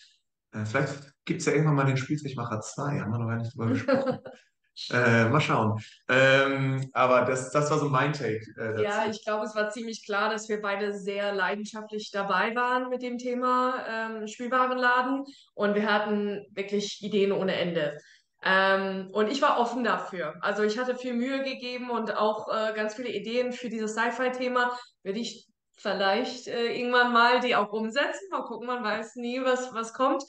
[0.52, 3.54] Äh, vielleicht gibt es ja irgendwann mal den Spielzeugmacher 2, haben wir noch gar nicht
[3.54, 4.18] drüber gesprochen.
[4.88, 5.78] Äh, mal schauen.
[6.08, 10.06] Ähm, aber das, das war so mein Take äh, Ja, ich glaube, es war ziemlich
[10.06, 15.92] klar, dass wir beide sehr leidenschaftlich dabei waren mit dem Thema ähm, Spielwarenladen und wir
[15.92, 17.98] hatten wirklich Ideen ohne Ende.
[18.42, 20.36] Ähm, und ich war offen dafür.
[20.40, 24.74] Also ich hatte viel Mühe gegeben und auch äh, ganz viele Ideen für dieses Sci-Fi-Thema.
[25.02, 25.49] Werde ich
[25.80, 28.28] vielleicht äh, irgendwann mal die auch umsetzen.
[28.30, 30.22] Mal gucken, man weiß nie, was, was kommt.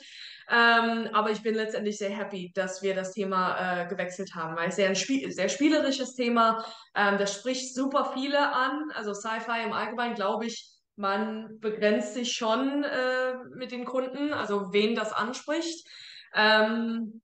[0.50, 4.70] Ähm, aber ich bin letztendlich sehr happy, dass wir das Thema äh, gewechselt haben, weil
[4.70, 8.92] es sehr ein Spiel, sehr spielerisches Thema ähm, das spricht super viele an.
[8.94, 14.74] Also Sci-Fi im Allgemeinen, glaube ich, man begrenzt sich schon äh, mit den Kunden, also
[14.74, 15.88] wen das anspricht.
[16.36, 17.22] Ähm,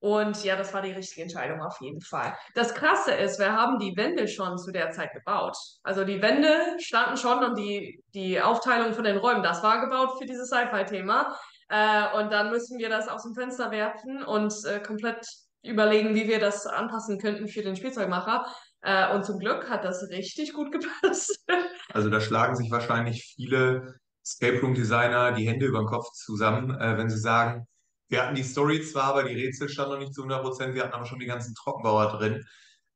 [0.00, 2.34] und ja, das war die richtige Entscheidung auf jeden Fall.
[2.54, 5.56] Das Krasse ist, wir haben die Wände schon zu der Zeit gebaut.
[5.82, 10.18] Also die Wände standen schon und die, die Aufteilung von den Räumen, das war gebaut
[10.18, 11.36] für dieses Sci-Fi-Thema.
[11.68, 15.26] Äh, und dann müssen wir das aus dem Fenster werfen und äh, komplett
[15.62, 18.46] überlegen, wie wir das anpassen könnten für den Spielzeugmacher.
[18.80, 21.44] Äh, und zum Glück hat das richtig gut gepasst.
[21.92, 26.70] Also da schlagen sich wahrscheinlich viele Escape Room Designer die Hände über den Kopf zusammen,
[26.80, 27.66] äh, wenn sie sagen,
[28.10, 30.82] wir hatten die Story zwar, aber die Rätsel standen noch nicht zu 100 Prozent, wir
[30.82, 32.44] hatten aber schon die ganzen Trockenbauer drin.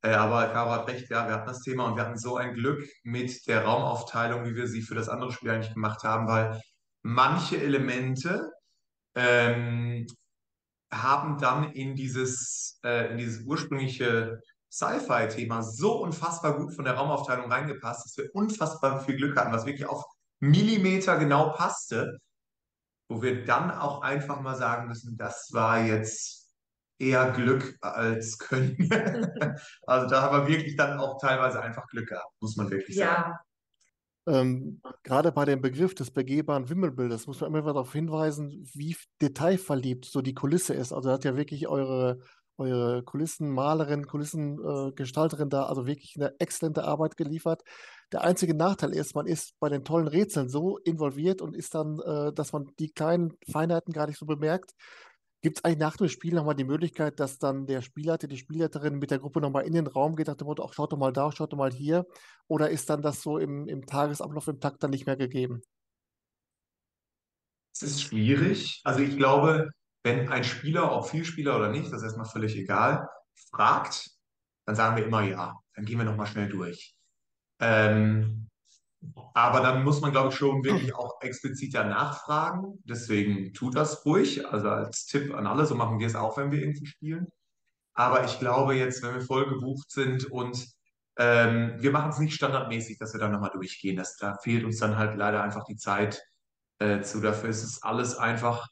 [0.01, 2.53] Äh, aber Caro hat recht, ja, wir hatten das Thema und wir hatten so ein
[2.53, 6.61] Glück mit der Raumaufteilung, wie wir sie für das andere Spiel eigentlich gemacht haben, weil
[7.01, 8.51] manche Elemente
[9.15, 10.05] ähm,
[10.91, 17.49] haben dann in dieses, äh, in dieses ursprüngliche Sci-Fi-Thema so unfassbar gut von der Raumaufteilung
[17.49, 20.03] reingepasst, dass wir unfassbar viel Glück hatten, was wirklich auf
[20.41, 22.19] Millimeter genau passte,
[23.07, 26.45] wo wir dann auch einfach mal sagen müssen, das war jetzt
[26.97, 28.77] eher Glück als Können.
[29.85, 33.31] also da haben wir wirklich dann auch teilweise einfach Glück gehabt, muss man wirklich sagen.
[33.31, 33.39] Ja,
[34.27, 38.95] Ähm, gerade bei dem Begriff des begehbaren Wimmelbildes muss man immer wieder darauf hinweisen, wie
[39.21, 40.93] detailverliebt so die Kulisse ist.
[40.93, 42.19] Also hat ja wirklich eure,
[42.57, 47.61] eure Kulissenmalerin, Kulissengestalterin da also wirklich eine exzellente Arbeit geliefert.
[48.11, 51.99] Der einzige Nachteil ist, man ist bei den tollen Rätseln so involviert und ist dann,
[51.99, 54.73] äh, dass man die kleinen Feinheiten gar nicht so bemerkt.
[55.41, 58.97] Gibt es eigentlich nach dem Spiel nochmal die Möglichkeit, dass dann der Spielleiter, die Spielleiterin
[58.97, 61.13] mit der Gruppe nochmal in den Raum geht, nach dem Motto, ach, schaut doch mal
[61.13, 62.05] da, schaut doch mal hier?
[62.47, 65.61] Oder ist dann das so im, im Tagesablauf, im Takt dann nicht mehr gegeben?
[67.75, 68.81] Es ist schwierig.
[68.85, 69.69] Also ich glaube,
[70.03, 73.07] wenn ein Spieler, ob Vielspieler oder nicht, das ist erstmal völlig egal,
[73.51, 74.09] fragt,
[74.65, 75.59] dann sagen wir immer ja.
[75.75, 76.94] Dann gehen wir nochmal schnell durch.
[77.59, 78.49] Ähm,
[79.33, 82.79] aber dann muss man, glaube ich, schon wirklich auch expliziter nachfragen.
[82.85, 84.47] Deswegen tut das ruhig.
[84.47, 87.27] Also als Tipp an alle, so machen wir es auch, wenn wir irgendwie spielen.
[87.93, 90.67] Aber ich glaube jetzt, wenn wir voll gebucht sind und
[91.17, 93.95] ähm, wir machen es nicht standardmäßig, dass wir dann nochmal durchgehen.
[93.95, 96.21] Das, da fehlt uns dann halt leider einfach die Zeit
[96.79, 97.21] äh, zu.
[97.21, 98.67] Dafür ist es alles einfach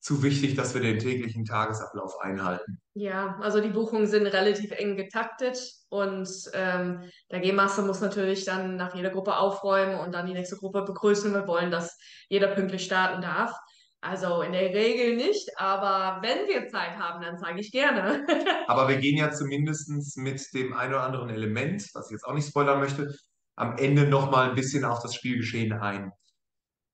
[0.00, 2.80] zu wichtig, dass wir den täglichen Tagesablauf einhalten.
[2.94, 5.58] ja, also die Buchungen sind relativ eng getaktet
[5.88, 10.34] und ähm, der Game Master muss natürlich dann nach jeder Gruppe aufräumen und dann die
[10.34, 11.32] nächste Gruppe begrüßen.
[11.32, 13.52] Wir wollen, dass jeder pünktlich starten darf.
[14.00, 18.24] Also in der Regel nicht, aber wenn wir Zeit haben, dann zeige ich gerne.
[18.68, 22.34] Aber wir gehen ja zumindest mit dem ein oder anderen Element, was ich jetzt auch
[22.34, 23.12] nicht spoilern möchte,
[23.56, 26.12] am Ende nochmal ein bisschen auf das Spielgeschehen ein.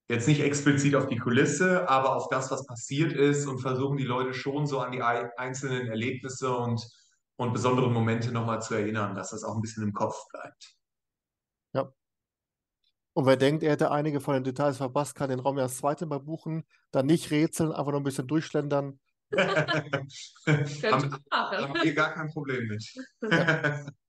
[0.08, 4.04] Jetzt nicht explizit auf die Kulisse, aber auf das, was passiert ist und versuchen die
[4.04, 6.86] Leute schon so an die ei- einzelnen Erlebnisse und,
[7.36, 10.76] und besonderen Momente nochmal zu erinnern, dass das auch ein bisschen im Kopf bleibt.
[11.72, 11.90] Ja.
[13.14, 15.78] Und wer denkt, er hätte einige von den Details verpasst, kann den Raum ja das
[15.78, 16.64] zweite Mal buchen.
[16.90, 19.00] Dann nicht rätseln, einfach nur ein bisschen durchschlendern.
[19.32, 22.84] haben, haben wir gar kein Problem mit.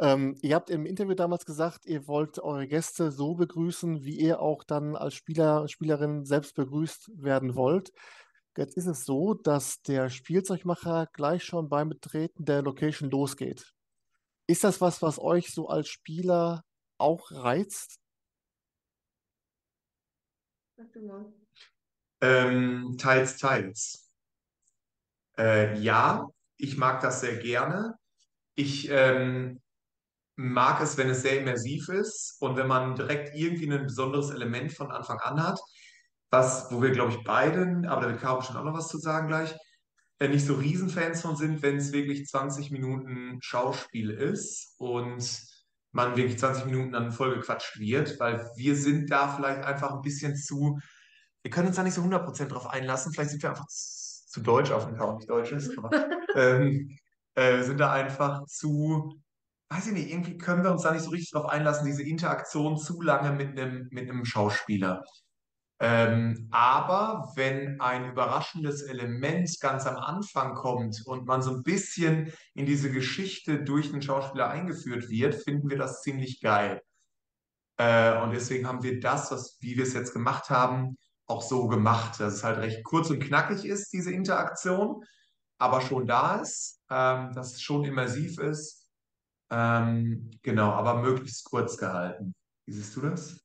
[0.00, 4.40] Ähm, ihr habt im Interview damals gesagt, ihr wollt eure Gäste so begrüßen, wie ihr
[4.40, 7.92] auch dann als Spieler, Spielerin selbst begrüßt werden wollt.
[8.56, 13.72] Jetzt ist es so, dass der Spielzeugmacher gleich schon beim Betreten der Location losgeht.
[14.48, 16.64] Ist das was, was euch so als Spieler
[16.98, 18.00] auch reizt?
[20.76, 21.32] Sag du mal.
[22.20, 24.10] Ähm, teils, teils.
[25.36, 27.96] Äh, ja, ich mag das sehr gerne.
[28.56, 29.60] Ich ähm,
[30.40, 34.72] mag es, wenn es sehr immersiv ist und wenn man direkt irgendwie ein besonderes Element
[34.72, 35.58] von Anfang an hat,
[36.30, 38.98] was, wo wir, glaube ich, beiden, aber da wird Caro bestimmt auch noch was zu
[38.98, 39.52] sagen gleich,
[40.20, 45.42] äh, nicht so Riesenfans von sind, wenn es wirklich 20 Minuten Schauspiel ist und
[45.90, 50.36] man wirklich 20 Minuten dann vollgequatscht wird, weil wir sind da vielleicht einfach ein bisschen
[50.36, 50.78] zu,
[51.42, 54.40] wir können uns da nicht so 100% drauf einlassen, vielleicht sind wir einfach zu, zu
[54.40, 55.90] deutsch, auch wenn Caro nicht deutsch ist, aber
[56.36, 56.96] ähm,
[57.34, 59.20] äh, sind da einfach zu
[59.70, 62.76] weiß ich nicht, irgendwie können wir uns da nicht so richtig drauf einlassen, diese Interaktion
[62.78, 65.04] zu lange mit einem, mit Schauspieler.
[65.80, 72.32] Ähm, aber wenn ein überraschendes Element ganz am Anfang kommt und man so ein bisschen
[72.54, 76.82] in diese Geschichte durch den Schauspieler eingeführt wird, finden wir das ziemlich geil.
[77.76, 81.68] Äh, und deswegen haben wir das, was, wie wir es jetzt gemacht haben, auch so
[81.68, 85.04] gemacht, dass es halt recht kurz und knackig ist, diese Interaktion,
[85.58, 88.77] aber schon da ist, ähm, dass es schon immersiv ist
[89.50, 92.34] ähm, genau, aber möglichst kurz gehalten.
[92.66, 93.40] Wie siehst du das?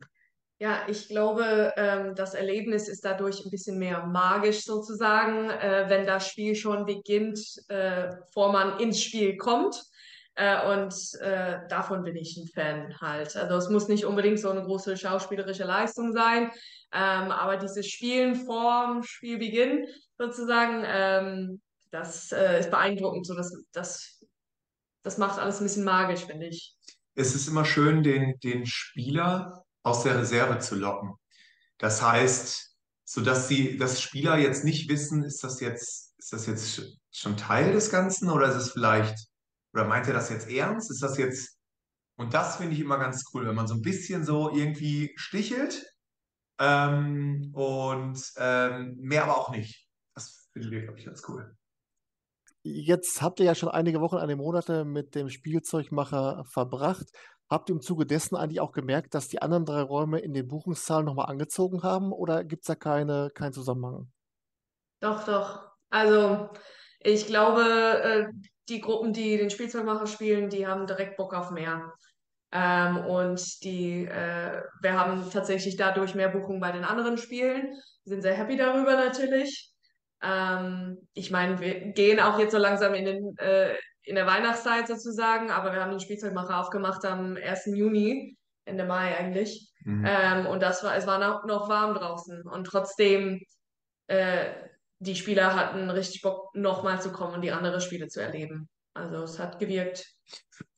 [0.60, 6.06] Ja, ich glaube, ähm, das Erlebnis ist dadurch ein bisschen mehr magisch sozusagen, äh, wenn
[6.06, 9.84] das Spiel schon beginnt, äh, bevor man ins Spiel kommt.
[10.36, 13.36] Äh, und äh, davon bin ich ein Fan halt.
[13.36, 16.50] Also es muss nicht unbedingt so eine große schauspielerische Leistung sein,
[16.92, 19.88] ähm, aber dieses Spielen vorm Spielbeginn
[20.18, 21.62] sozusagen, ähm,
[21.92, 23.28] das äh, ist beeindruckend.
[23.28, 24.13] So, das, das,
[25.04, 26.76] das macht alles ein bisschen magisch, finde ich.
[27.16, 31.14] Es ist immer schön, den, den Spieler aus der Reserve zu locken.
[31.78, 36.98] Das heißt, sodass die, dass Spieler jetzt nicht wissen, ist das jetzt, ist das jetzt
[37.12, 39.28] schon Teil des Ganzen oder ist es vielleicht,
[39.74, 40.90] oder meint er das jetzt ernst?
[40.90, 41.58] Ist das jetzt,
[42.16, 45.86] und das finde ich immer ganz cool, wenn man so ein bisschen so irgendwie stichelt
[46.60, 49.88] ähm, und ähm, mehr aber auch nicht.
[50.16, 51.56] Das finde ich, glaube ich, ganz cool.
[52.64, 57.12] Jetzt habt ihr ja schon einige Wochen, einige Monate mit dem Spielzeugmacher verbracht.
[57.50, 60.48] Habt ihr im Zuge dessen eigentlich auch gemerkt, dass die anderen drei Räume in den
[60.48, 64.08] Buchungszahlen nochmal angezogen haben oder gibt es da keine, keinen Zusammenhang?
[65.02, 65.70] Doch, doch.
[65.90, 66.50] Also,
[67.00, 68.26] ich glaube, äh,
[68.70, 71.94] die Gruppen, die den Spielzeugmacher spielen, die haben direkt Bock auf mehr.
[72.54, 77.74] Ähm, und die, äh, wir haben tatsächlich dadurch mehr Buchungen bei den anderen Spielen.
[78.06, 79.73] Wir sind sehr happy darüber natürlich.
[80.24, 84.88] Ähm, ich meine, wir gehen auch jetzt so langsam in, den, äh, in der Weihnachtszeit
[84.88, 87.66] sozusagen, aber wir haben den Spielzeugmacher aufgemacht am 1.
[87.76, 89.72] Juni, Ende Mai eigentlich.
[89.84, 90.06] Mhm.
[90.08, 92.44] Ähm, und das war, es war noch, noch warm draußen.
[92.44, 93.42] Und trotzdem,
[94.08, 94.52] äh,
[95.00, 98.70] die Spieler hatten richtig Bock, nochmal zu kommen und die anderen Spiele zu erleben.
[98.94, 100.06] Also es hat gewirkt.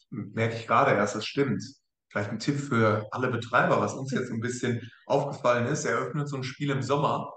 [0.10, 1.64] Merke ich gerade erst, das stimmt.
[2.10, 6.38] Vielleicht ein Tipp für alle Betreiber, was uns jetzt ein bisschen aufgefallen ist, eröffnet so
[6.38, 7.32] ein Spiel im Sommer,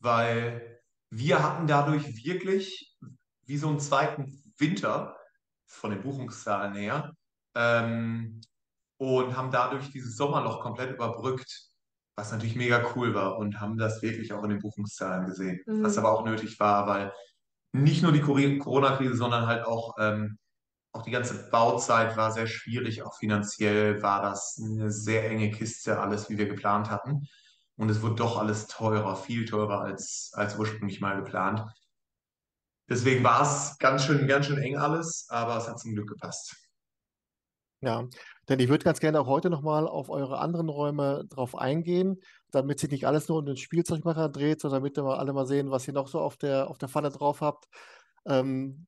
[0.00, 0.71] weil
[1.14, 2.96] wir hatten dadurch wirklich
[3.44, 5.16] wie so einen zweiten Winter
[5.66, 7.12] von den Buchungszahlen her
[7.54, 8.40] ähm,
[8.96, 11.68] und haben dadurch dieses Sommerloch komplett überbrückt,
[12.16, 15.84] was natürlich mega cool war und haben das wirklich auch in den Buchungszahlen gesehen, Mhm.
[15.84, 17.12] was aber auch nötig war, weil
[17.72, 20.38] nicht nur die Corona-Krise, sondern halt auch, ähm,
[20.92, 23.02] auch die ganze Bauzeit war sehr schwierig.
[23.02, 27.26] Auch finanziell war das eine sehr enge Kiste, alles wie wir geplant hatten.
[27.76, 31.64] Und es wurde doch alles teurer, viel teurer als, als ursprünglich mal geplant.
[32.88, 36.56] Deswegen war es ganz schön, ganz schön eng alles, aber es hat zum Glück gepasst.
[37.80, 38.06] Ja,
[38.48, 42.20] denn ich würde ganz gerne auch heute nochmal auf eure anderen Räume drauf eingehen,
[42.52, 45.70] damit sich nicht alles nur um den Spielzeugmacher dreht, sondern damit wir alle mal sehen,
[45.70, 47.66] was ihr noch so auf der, auf der Pfanne drauf habt.
[48.24, 48.86] Ähm,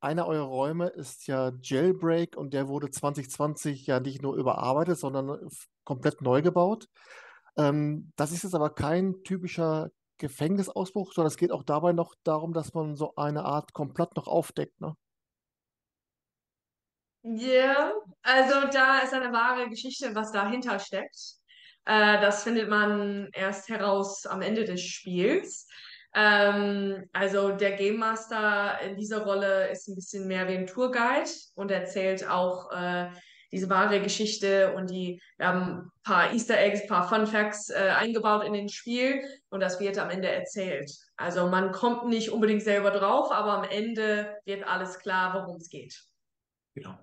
[0.00, 5.50] einer eurer Räume ist ja Jailbreak und der wurde 2020 ja nicht nur überarbeitet, sondern
[5.84, 6.88] komplett neu gebaut.
[7.56, 12.52] Ähm, das ist jetzt aber kein typischer Gefängnisausbruch, sondern es geht auch dabei noch darum,
[12.52, 14.94] dass man so eine Art Komplott noch aufdeckt, ne?
[17.22, 17.92] Ja,
[18.22, 21.16] also da ist eine wahre Geschichte, was dahinter steckt.
[21.84, 25.66] Äh, das findet man erst heraus am Ende des Spiels.
[26.14, 31.28] Ähm, also der Game Master in dieser Rolle ist ein bisschen mehr wie ein Tourguide
[31.56, 33.10] und erzählt auch äh,
[33.56, 37.70] diese wahre Geschichte und die wir haben ein paar Easter Eggs, ein paar Fun Facts
[37.70, 40.90] äh, eingebaut in den Spiel und das wird am Ende erzählt.
[41.16, 45.68] Also man kommt nicht unbedingt selber drauf, aber am Ende wird alles klar, worum es
[45.68, 46.04] geht.
[46.74, 46.96] Genau.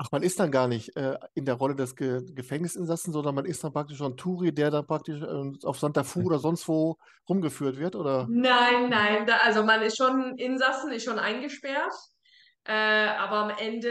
[0.00, 3.44] Ach, man ist dann gar nicht äh, in der Rolle des Ge Gefängnisinsassen, sondern man
[3.44, 6.96] ist dann praktisch schon Touri, der dann praktisch äh, auf Santa Fu oder sonst wo
[7.28, 8.26] rumgeführt wird, oder?
[8.30, 11.92] Nein, nein, da, also man ist schon Insassen, ist schon eingesperrt,
[12.64, 13.90] äh, aber am Ende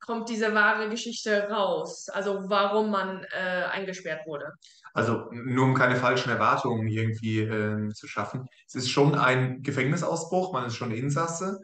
[0.00, 4.52] kommt diese wahre Geschichte raus, also warum man äh, eingesperrt wurde.
[4.94, 8.46] Also nur um keine falschen Erwartungen irgendwie ähm, zu schaffen.
[8.66, 11.60] Es ist schon ein Gefängnisausbruch, man ist schon Insasse.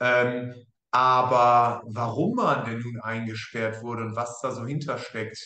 [0.00, 0.54] Ähm,
[0.90, 5.38] aber warum man denn nun eingesperrt wurde und was da so hintersteckt,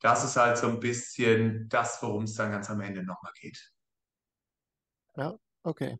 [0.00, 3.72] das ist halt so ein bisschen das, worum es dann ganz am Ende nochmal geht.
[5.16, 5.98] Ja, okay.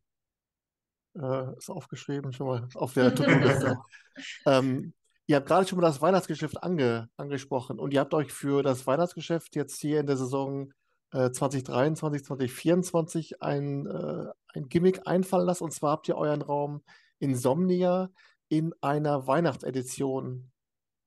[1.14, 3.78] Äh, ist aufgeschrieben, schon mal auf der To-Do-Liste.
[4.46, 4.94] ähm,
[5.26, 8.86] ihr habt gerade schon mal das Weihnachtsgeschäft ange angesprochen und ihr habt euch für das
[8.86, 10.72] Weihnachtsgeschäft jetzt hier in der Saison
[11.12, 15.64] äh, 2023, 2024 ein, äh, ein Gimmick einfallen lassen.
[15.64, 16.82] Und zwar habt ihr euren Raum
[17.18, 18.10] Insomnia
[18.48, 20.50] in einer Weihnachtsedition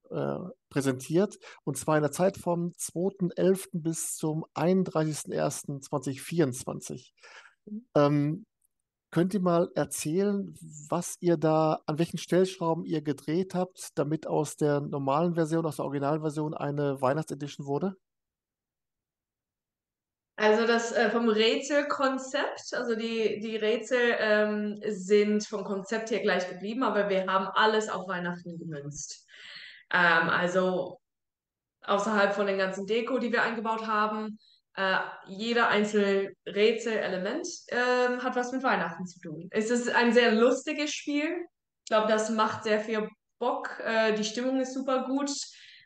[0.10, 1.40] äh, präsentiert.
[1.64, 3.70] Und zwar in der Zeit vom 2.11.
[3.74, 7.12] bis zum 31.01.2024.
[7.96, 8.46] Ähm,
[9.12, 10.54] könnt ihr mal erzählen,
[10.90, 15.78] was ihr da, an welchen Stellschrauben ihr gedreht habt, damit aus der normalen Version, aus
[15.78, 17.96] der Originalversion eine Weihnachtsedition wurde?
[20.36, 26.48] Also das äh, vom Rätselkonzept, also die, die Rätsel ähm, sind vom Konzept her gleich
[26.48, 29.28] geblieben, aber wir haben alles auf Weihnachten gemünzt.
[29.92, 31.02] Ähm, also
[31.82, 34.40] außerhalb von den ganzen Deko, die wir eingebaut haben,
[34.80, 39.50] äh, jeder einzelne Rätselelement ähm, hat was mit Weihnachten zu tun.
[39.52, 41.28] Es ist ein sehr lustiges Spiel.
[41.84, 43.78] Ich glaube, das macht sehr viel Bock.
[43.84, 45.32] Äh, die Stimmung ist super gut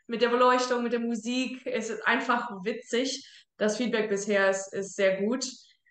[0.06, 1.66] mit der Beleuchtung, mit der Musik.
[1.66, 3.28] Es ist einfach witzig.
[3.56, 5.44] Das Feedback bisher ist, ist sehr gut.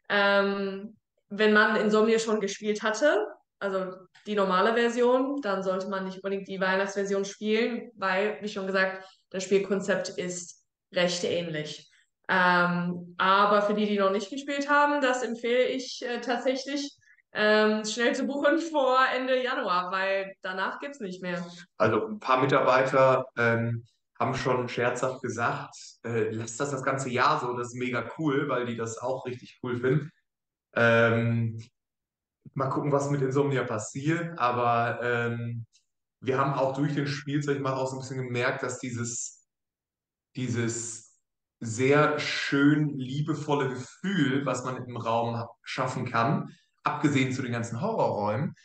[0.07, 0.95] Ähm,
[1.27, 3.27] wenn man Insomnia schon gespielt hatte,
[3.59, 8.67] also die normale Version, dann sollte man nicht unbedingt die Weihnachtsversion spielen, weil, wie schon
[8.67, 10.63] gesagt, das Spielkonzept ist
[10.93, 11.89] recht ähnlich.
[12.29, 16.97] Ähm, aber für die, die noch nicht gespielt haben, das empfehle ich äh, tatsächlich
[17.33, 21.45] ähm, schnell zu buchen vor Ende Januar, weil danach gibt es nicht mehr.
[21.77, 23.83] Also ein paar Mitarbeiter ähm,
[24.19, 28.47] haben schon scherzhaft gesagt, äh, lasst das das ganze Jahr so, das ist mega cool,
[28.47, 30.11] weil die das auch richtig cool finden.
[30.75, 31.61] Ähm,
[32.53, 35.65] mal gucken, was mit Insomnia passiert, aber ähm,
[36.21, 39.45] wir haben auch durch den Spielzeug mal auch so ein bisschen gemerkt, dass dieses,
[40.35, 41.02] dieses
[41.65, 46.49] sehr schön liebevolle Gefühl, was man im Raum schaffen kann,
[46.83, 48.55] abgesehen zu den ganzen Horrorräumen,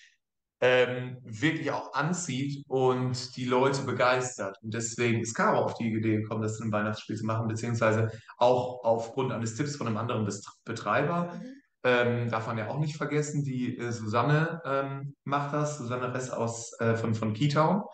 [0.61, 4.57] ähm, wirklich auch anzieht und die Leute begeistert.
[4.63, 8.83] Und deswegen ist Caro auf die Idee gekommen, das ein Weihnachtsspiel zu machen, beziehungsweise auch
[8.83, 10.29] aufgrund eines Tipps von einem anderen
[10.65, 11.33] Betreiber.
[11.35, 11.47] Mhm.
[11.85, 16.29] Ähm, darf man ja auch nicht vergessen, die äh, Susanne ähm, macht das, Susanne Ress
[16.29, 17.85] aus, äh, von, von Keytown.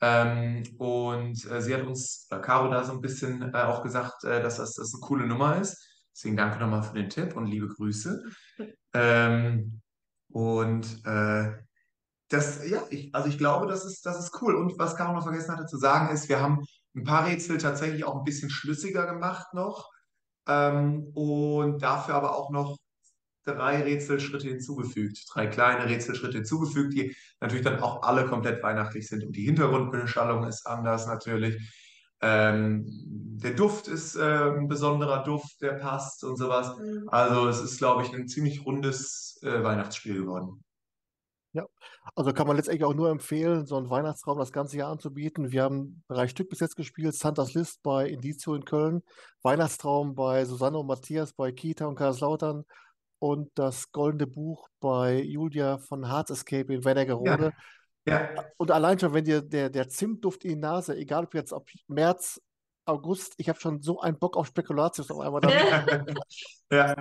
[0.00, 4.24] Ähm, und äh, sie hat uns, äh, Caro, da so ein bisschen äh, auch gesagt,
[4.24, 5.76] äh, dass das, das eine coole Nummer ist.
[6.14, 8.22] Deswegen danke nochmal für den Tipp und liebe Grüße.
[8.98, 9.82] Ähm,
[10.30, 11.52] und äh,
[12.28, 14.54] das, ja, ich, also ich glaube, das ist, das ist cool.
[14.54, 18.04] Und was Caro noch vergessen hatte zu sagen, ist, wir haben ein paar Rätsel tatsächlich
[18.04, 19.90] auch ein bisschen schlüssiger gemacht noch.
[20.48, 22.78] Ähm, und dafür aber auch noch
[23.46, 29.24] drei Rätselschritte hinzugefügt, drei kleine Rätselschritte hinzugefügt, die natürlich dann auch alle komplett weihnachtlich sind.
[29.24, 31.56] Und die Hintergrundbeschallung ist anders natürlich.
[32.20, 36.76] Ähm, der Duft ist äh, ein besonderer Duft, der passt und sowas.
[36.78, 37.08] Mhm.
[37.08, 40.62] Also es ist, glaube ich, ein ziemlich rundes äh, Weihnachtsspiel geworden.
[41.52, 41.64] Ja,
[42.14, 45.52] also kann man letztendlich auch nur empfehlen, so einen Weihnachtsraum das ganze Jahr anzubieten.
[45.52, 49.02] Wir haben drei Stück bis jetzt gespielt: Santas List bei Indizio in Köln,
[49.42, 52.64] Weihnachtstraum bei Susanne und Matthias bei Kita und Karlslautern
[53.18, 57.52] und das Goldene Buch bei Julia von Heart Escape in Wernigerode.
[58.06, 58.34] Ja.
[58.34, 58.44] ja.
[58.56, 61.66] Und allein schon, wenn dir der, der Zimtduft in die Nase, egal ob jetzt ab
[61.88, 62.40] März,
[62.84, 65.42] August, ich habe schon so einen Bock auf Spekulatius auf einmal.
[66.70, 66.94] ja,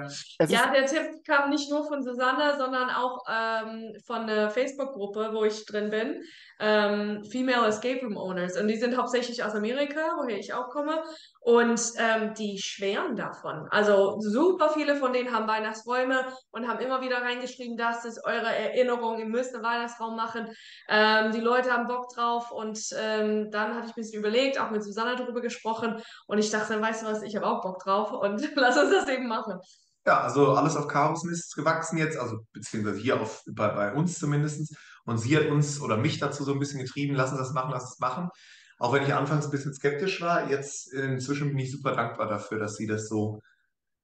[0.47, 5.43] ja der Tipp kam nicht nur von Susanne, sondern auch ähm, von einer Facebook-Gruppe, wo
[5.43, 6.21] ich drin bin
[6.59, 8.57] ähm, Female Escape Room Owners.
[8.57, 11.03] Und die sind hauptsächlich aus Amerika, woher ich auch komme.
[11.41, 13.67] Und ähm, die schwärmen davon.
[13.69, 18.47] Also super viele von denen haben Weihnachtsräume und haben immer wieder reingeschrieben, das ist eure
[18.47, 20.47] Erinnerung, ihr müsst einen Weihnachtsraum machen.
[20.89, 22.51] Ähm, die Leute haben Bock drauf.
[22.51, 26.01] Und ähm, dann hatte ich ein bisschen überlegt, auch mit Susanna darüber gesprochen.
[26.27, 29.07] Und ich dachte, weißt du was, ich habe auch Bock drauf und lass uns das
[29.09, 29.59] eben machen.
[30.05, 34.19] Ja, also alles auf Karos Mist gewachsen jetzt, also beziehungsweise hier auf, bei, bei uns
[34.19, 34.75] zumindest.
[35.05, 37.71] Und sie hat uns oder mich dazu so ein bisschen getrieben, lass uns das machen,
[37.71, 38.29] lass uns das machen.
[38.77, 42.59] Auch wenn ich anfangs ein bisschen skeptisch war, jetzt inzwischen bin ich super dankbar dafür,
[42.59, 43.41] dass sie das so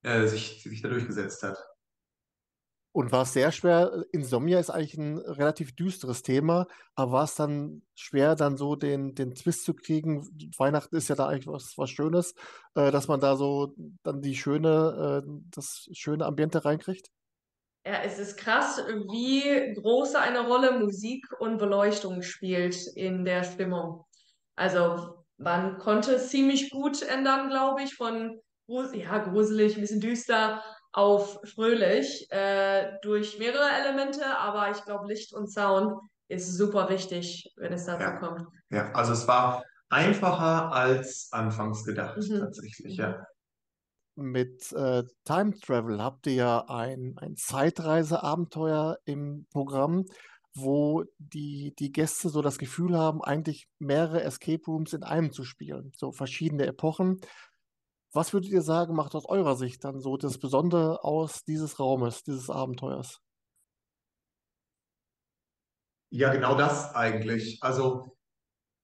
[0.04, 1.58] äh, sich, sich da durchgesetzt hat.
[2.94, 7.36] Und war es sehr schwer, Insomnia ist eigentlich ein relativ düsteres Thema, aber war es
[7.36, 10.28] dann schwer, dann so den, den Twist zu kriegen?
[10.58, 12.36] Weihnachten ist ja da eigentlich was, was Schönes,
[12.76, 13.74] äh, dass man da so
[14.04, 17.10] dann die schöne, äh, das schöne Ambiente reinkriegt?
[17.86, 18.78] Ja, es ist krass,
[19.10, 24.06] wie große eine Rolle Musik und Beleuchtung spielt in der Stimmung.
[24.56, 28.40] Also man konnte es ziemlich gut ändern, glaube ich, von
[28.94, 30.62] ja, gruselig, ein bisschen düster
[30.94, 37.52] auf fröhlich äh, durch mehrere Elemente, aber ich glaube, Licht und Sound ist super wichtig,
[37.58, 38.18] wenn es dazu ja.
[38.18, 38.48] kommt.
[38.70, 42.40] Ja, also es war einfacher als anfangs gedacht, mhm.
[42.40, 43.26] tatsächlich, ja.
[44.16, 50.06] Mit äh, Time Travel habt ihr ja ein, ein Zeitreiseabenteuer im Programm,
[50.54, 55.46] wo die, die Gäste so das Gefühl haben, eigentlich mehrere Escape Rooms in einem zu
[55.46, 57.22] spielen, so verschiedene Epochen.
[58.14, 62.24] Was würdet ihr sagen, macht aus eurer Sicht dann so das Besondere aus dieses Raumes,
[62.24, 63.22] dieses Abenteuers?
[66.10, 67.60] Ja, genau das eigentlich.
[67.62, 68.18] Also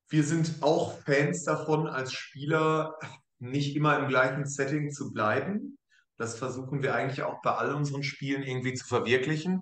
[0.10, 2.98] wir sind auch Fans davon, als Spieler
[3.40, 5.78] nicht immer im gleichen Setting zu bleiben.
[6.18, 9.62] Das versuchen wir eigentlich auch bei all unseren Spielen irgendwie zu verwirklichen.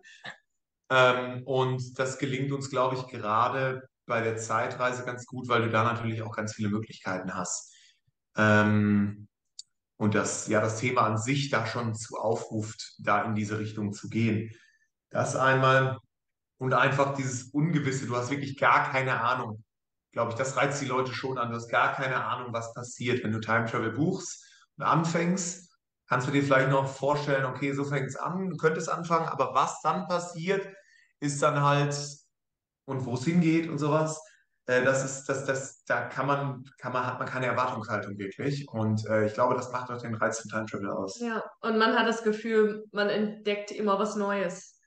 [0.92, 5.70] Ähm, und das gelingt uns, glaube ich, gerade bei der Zeitreise ganz gut, weil du
[5.72, 7.74] da natürlich auch ganz viele Möglichkeiten hast.
[8.38, 9.28] Ähm,
[9.98, 13.94] und das, ja, das Thema an sich da schon zu aufruft, da in diese Richtung
[13.94, 14.52] zu gehen.
[15.10, 16.00] Das einmal
[16.58, 19.64] und einfach dieses Ungewisse, du hast wirklich gar keine Ahnung,
[20.16, 21.50] glaube ich, das reizt die Leute schon an.
[21.50, 24.44] Du hast gar keine Ahnung, was passiert, wenn du Time Travel buchst
[24.78, 25.70] und anfängst.
[26.08, 29.54] Kannst du dir vielleicht noch vorstellen, okay, so fängt es an, du könntest anfangen, aber
[29.54, 30.68] was dann passiert,
[31.20, 31.96] ist dann halt
[32.86, 34.22] und wo es hingeht und sowas.
[34.68, 38.68] Äh, das ist, das, das, da kann man, kann man, hat man keine Erwartungshaltung wirklich.
[38.70, 41.20] Und äh, ich glaube, das macht auch den Reiz von Time Travel aus.
[41.20, 44.80] Ja, und man hat das Gefühl, man entdeckt immer was Neues.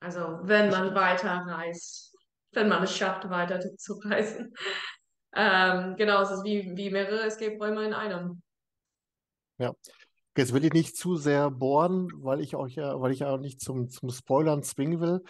[0.00, 2.12] Also, wenn man weiterreist
[2.52, 4.54] wenn man es schafft, weiter zu reisen.
[5.34, 8.42] Ähm, genau, es ist wie, wie mehrere Escape-Räume in einem.
[9.56, 9.72] Ja.
[10.36, 13.38] Jetzt will ich nicht zu sehr bohren, weil ich euch ja, weil ich ja auch
[13.38, 15.22] nicht zum, zum Spoilern zwingen will.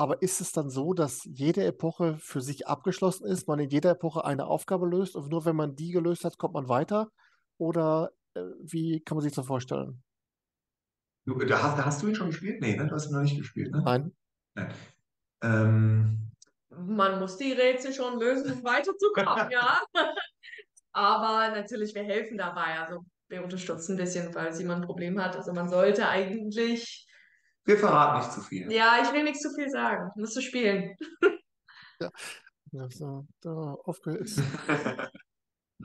[0.00, 3.90] Aber ist es dann so, dass jede Epoche für sich abgeschlossen ist, man in jeder
[3.90, 7.10] Epoche eine Aufgabe löst und nur wenn man die gelöst hat, kommt man weiter?
[7.58, 10.02] Oder äh, wie kann man sich das vorstellen?
[11.26, 12.62] Du, da, hast, da hast du ihn schon gespielt?
[12.62, 12.86] Nee, ne?
[12.86, 13.82] du hast ihn noch nicht gespielt, ne?
[13.84, 14.16] Nein.
[14.54, 14.72] Nein.
[15.42, 16.32] Ähm,
[16.70, 19.82] man muss die Rätsel schon lösen, um weiterzukommen, ja.
[20.92, 22.80] Aber natürlich, wir helfen dabei.
[22.80, 25.36] Also wir unterstützen ein bisschen, weil jemand ein Problem hat.
[25.36, 27.06] Also man sollte eigentlich
[27.70, 28.72] Wir verraten nicht zu viel.
[28.72, 30.10] Ja, ich will nicht zu viel sagen.
[30.16, 30.96] Musst du spielen.
[32.72, 34.24] Ja, so, da aufge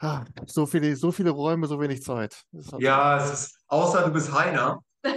[0.01, 2.43] ah, so viele, so viele Räume, so wenig Zeit.
[2.79, 4.79] Ja, es ist, außer du bist Heiner.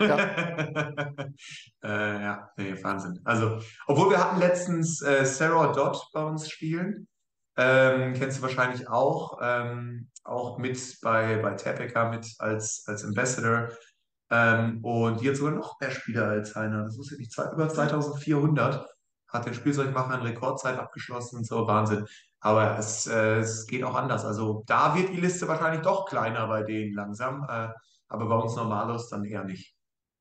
[0.00, 0.18] Ja.
[1.84, 3.20] äh, ja, nee, Wahnsinn.
[3.24, 7.06] Also, obwohl wir hatten letztens äh, Sarah Dodd bei uns spielen.
[7.56, 9.38] Ähm, kennst du wahrscheinlich auch.
[9.40, 13.68] Ähm, auch mit bei, bei Tepeca mit als, als Ambassador.
[14.30, 16.84] Ähm, und hat sogar noch mehr Spieler als Heiner.
[16.84, 17.38] Das wusste ich nicht.
[17.52, 18.86] Über 2400
[19.28, 21.44] hat der Spielzeugmacher in Rekordzeit abgeschlossen.
[21.44, 22.06] So Wahnsinn.
[22.40, 24.24] Aber es, äh, es geht auch anders.
[24.24, 27.46] Also da wird die Liste wahrscheinlich doch kleiner bei denen langsam.
[27.48, 27.68] Äh,
[28.08, 29.74] aber bei uns Normalos dann eher nicht.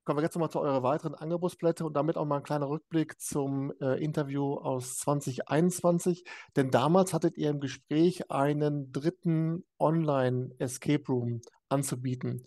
[0.06, 3.22] Kommen wir jetzt nochmal zu euren weiteren Angebotsblätter und damit auch mal ein kleiner Rückblick
[3.22, 6.26] zum äh, Interview aus 2021.
[6.58, 12.46] Denn damals hattet ihr im Gespräch einen dritten Online-Escape Room anzubieten.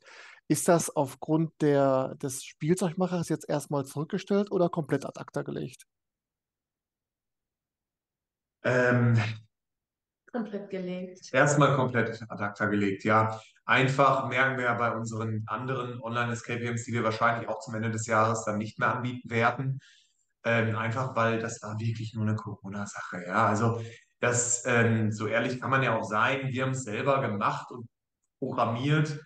[0.49, 5.87] Ist das aufgrund der, des Spielzeugmachers jetzt erstmal zurückgestellt oder komplett ad acta gelegt?
[8.63, 9.21] Ähm,
[10.33, 11.33] komplett gelegt.
[11.33, 13.41] Erstmal komplett ad acta gelegt, ja.
[13.65, 17.91] Einfach merken wir ja bei unseren anderen Online-Escape Games, die wir wahrscheinlich auch zum Ende
[17.91, 19.81] des Jahres dann nicht mehr anbieten werden.
[20.45, 23.25] Ähm, einfach weil das war wirklich nur eine Corona-Sache.
[23.27, 23.81] Ja, also
[24.21, 26.49] das, ähm, so ehrlich kann man ja auch sein.
[26.53, 27.89] Wir haben es selber gemacht und
[28.39, 29.21] programmiert.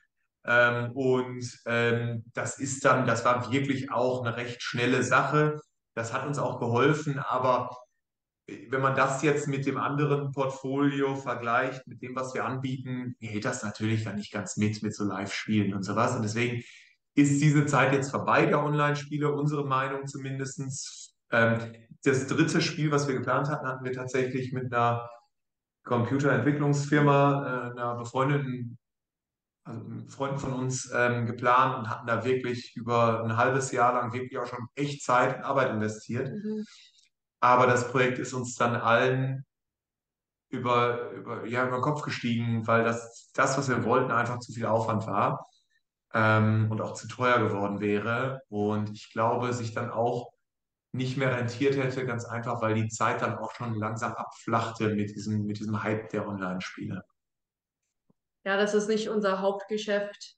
[0.45, 5.61] Ähm, und ähm, das ist dann, das war wirklich auch eine recht schnelle Sache.
[5.95, 7.77] Das hat uns auch geholfen, aber
[8.69, 13.45] wenn man das jetzt mit dem anderen Portfolio vergleicht, mit dem, was wir anbieten, hält
[13.45, 16.17] das natürlich dann nicht ganz mit, mit so Live-Spielen und sowas.
[16.17, 16.63] Und deswegen
[17.15, 21.15] ist diese Zeit jetzt vorbei der Online-Spiele, unsere Meinung zumindest.
[21.33, 25.09] Ähm, das dritte Spiel, was wir geplant hatten, hatten wir tatsächlich mit einer
[25.85, 28.79] Computerentwicklungsfirma, äh, einer befreundeten,
[29.65, 33.93] also einem Freund von uns ähm, geplant und hatten da wirklich über ein halbes Jahr
[33.93, 36.31] lang wirklich auch schon echt Zeit und Arbeit investiert.
[36.31, 36.65] Mhm.
[37.41, 39.45] Aber das Projekt ist uns dann allen
[40.51, 44.53] über, über, ja, über den Kopf gestiegen, weil das, das, was wir wollten, einfach zu
[44.53, 45.47] viel Aufwand war
[46.13, 48.41] ähm, und auch zu teuer geworden wäre.
[48.49, 50.33] Und ich glaube, sich dann auch
[50.93, 55.11] nicht mehr rentiert hätte, ganz einfach, weil die Zeit dann auch schon langsam abflachte mit
[55.15, 57.05] diesem, mit diesem Hype der Online-Spiele.
[58.45, 60.35] Ja, das ist nicht unser Hauptgeschäft.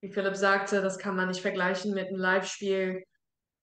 [0.00, 3.02] Wie Philipp sagte, das kann man nicht vergleichen mit einem Live-Spiel.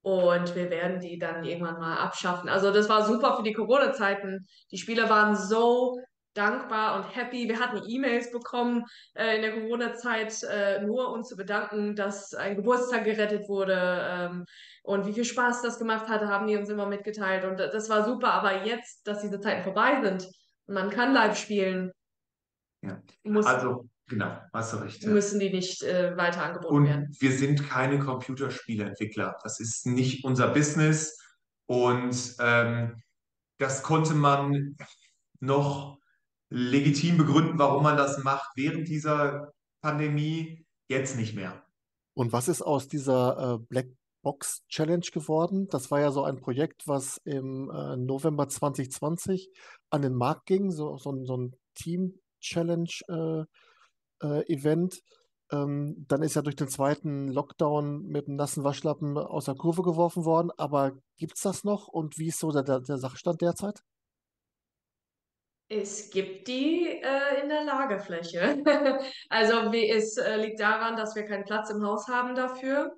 [0.02, 2.48] Und wir werden die dann irgendwann mal abschaffen.
[2.48, 4.46] Also das war super für die Corona-Zeiten.
[4.72, 5.98] Die Spieler waren so
[6.36, 7.48] dankbar und happy.
[7.48, 12.56] Wir hatten E-Mails bekommen äh, in der Corona-Zeit, äh, nur uns zu bedanken, dass ein
[12.56, 13.76] Geburtstag gerettet wurde
[14.08, 14.46] ähm,
[14.84, 17.46] und wie viel Spaß das gemacht hatte, haben die uns immer mitgeteilt.
[17.46, 18.32] Und das war super.
[18.34, 20.28] Aber jetzt, dass diese Zeiten vorbei sind
[20.68, 21.92] und man kann live spielen,
[22.88, 23.02] ja.
[23.24, 25.04] muss, also Genau, hast du recht.
[25.06, 27.16] Müssen die nicht äh, weiter angeboten und werden.
[27.20, 29.40] Wir sind keine Computerspieleentwickler.
[29.42, 31.20] Das ist nicht unser Business.
[31.66, 33.02] Und ähm,
[33.58, 34.78] das konnte man
[35.40, 35.98] noch
[36.50, 40.64] legitim begründen, warum man das macht während dieser Pandemie.
[40.88, 41.66] Jetzt nicht mehr.
[42.14, 43.88] Und was ist aus dieser äh, Black
[44.22, 45.68] Box Challenge geworden?
[45.70, 49.50] Das war ja so ein Projekt, was im äh, November 2020
[49.90, 52.90] an den Markt ging, so, so, so ein Team Challenge.
[53.08, 53.46] Äh,
[54.22, 55.02] äh, Event.
[55.52, 59.84] Ähm, dann ist ja durch den zweiten Lockdown mit einem nassen Waschlappen aus der Kurve
[59.84, 60.52] geworfen worden.
[60.58, 63.80] Aber gibt es das noch und wie ist so der, der Sachstand derzeit?
[65.68, 68.64] Es gibt die äh, in der Lagerfläche.
[69.30, 72.96] also wie, es äh, liegt daran, dass wir keinen Platz im Haus haben dafür.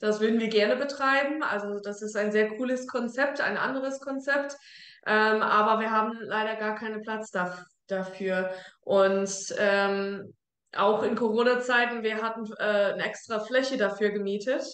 [0.00, 1.42] Das würden wir gerne betreiben.
[1.42, 4.56] Also das ist ein sehr cooles Konzept, ein anderes Konzept.
[5.06, 8.50] Ähm, aber wir haben leider gar keinen Platz da, dafür.
[8.80, 10.34] Und ähm,
[10.76, 14.64] auch in Corona-Zeiten, wir hatten äh, eine extra Fläche dafür gemietet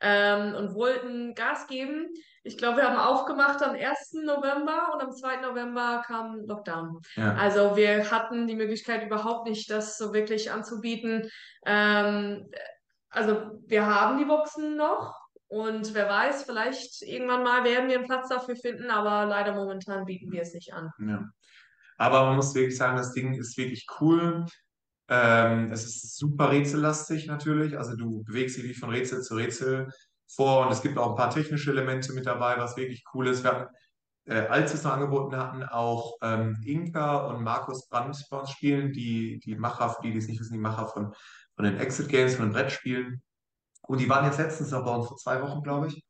[0.00, 2.08] ähm, und wollten Gas geben.
[2.44, 4.14] Ich glaube, wir haben aufgemacht am 1.
[4.24, 5.42] November und am 2.
[5.42, 7.00] November kam Lockdown.
[7.14, 7.34] Ja.
[7.36, 11.28] Also wir hatten die Möglichkeit überhaupt nicht, das so wirklich anzubieten.
[11.64, 12.50] Ähm,
[13.10, 15.14] also wir haben die Boxen noch
[15.52, 20.06] und wer weiß, vielleicht irgendwann mal werden wir einen Platz dafür finden, aber leider momentan
[20.06, 20.90] bieten wir es nicht an.
[20.98, 21.28] Ja.
[22.02, 24.44] Aber man muss wirklich sagen, das Ding ist wirklich cool.
[25.08, 29.88] Ähm, es ist super rätsellastig natürlich, also du bewegst dich von Rätsel zu Rätsel
[30.26, 33.44] vor und es gibt auch ein paar technische Elemente mit dabei, was wirklich cool ist.
[33.44, 33.66] Wir haben,
[34.24, 38.50] äh, als wir es noch angeboten hatten, auch ähm, Inka und Markus Brandt bei uns
[38.50, 41.14] spielen, die, die Macher, für die, die es nicht wissen, die Macher von,
[41.54, 43.22] von den Exit Games, von den Brettspielen.
[43.82, 46.04] Und die waren jetzt letztens noch bei uns vor zwei Wochen, glaube ich,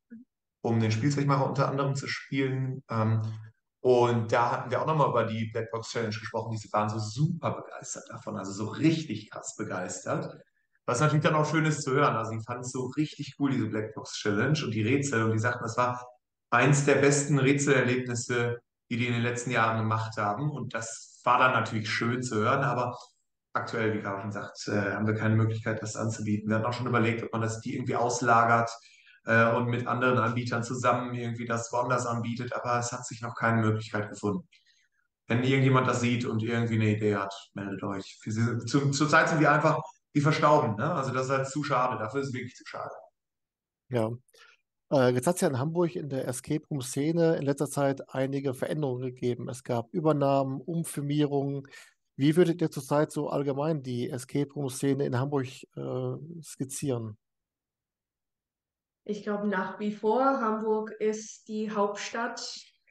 [0.63, 2.83] um den Spielzeugmacher unter anderem zu spielen.
[2.89, 3.21] Ähm,
[3.83, 6.57] und da hatten wir auch nochmal über die Blackbox Challenge gesprochen.
[6.57, 10.33] Die waren so super begeistert davon, also so richtig krass begeistert.
[10.87, 12.15] Was natürlich dann auch schön ist zu hören.
[12.15, 15.25] Also, die fanden es so richtig cool, diese Blackbox Challenge und die Rätsel.
[15.25, 16.07] Und die sagten, das war
[16.51, 18.59] eins der besten Rätselerlebnisse,
[18.89, 20.51] die die in den letzten Jahren gemacht haben.
[20.53, 22.97] Und das war dann natürlich schön zu hören, aber
[23.53, 26.49] aktuell, wie schon sagt, äh, haben wir keine Möglichkeit, das anzubieten.
[26.49, 28.71] Wir hatten auch schon überlegt, ob man das die irgendwie auslagert
[29.25, 33.35] äh, und mit anderen Anbietern zusammen irgendwie das woanders anbietet, aber es hat sich noch
[33.35, 34.49] keine Möglichkeit gefunden.
[35.29, 38.19] Wenn irgendjemand das sieht und irgendwie eine Idee hat, meldet euch.
[38.67, 39.79] Zurzeit sind wir einfach
[40.13, 40.77] wie verstauben.
[40.77, 40.93] Ne?
[40.93, 41.99] Also das ist halt zu schade.
[41.99, 42.95] Dafür ist es wirklich zu schade.
[43.89, 44.11] Ja.
[44.91, 48.53] Äh, jetzt hat es ja in Hamburg in der Escape Room-Szene in letzter Zeit einige
[48.53, 49.49] Veränderungen gegeben.
[49.49, 51.67] Es gab Übernahmen, Umfirmierungen.
[52.17, 55.47] Wie würdet ihr zurzeit so allgemein die Escape Room-Szene in Hamburg
[55.77, 57.17] äh, skizzieren?
[59.05, 62.41] Ich glaube nach wie vor, Hamburg ist die Hauptstadt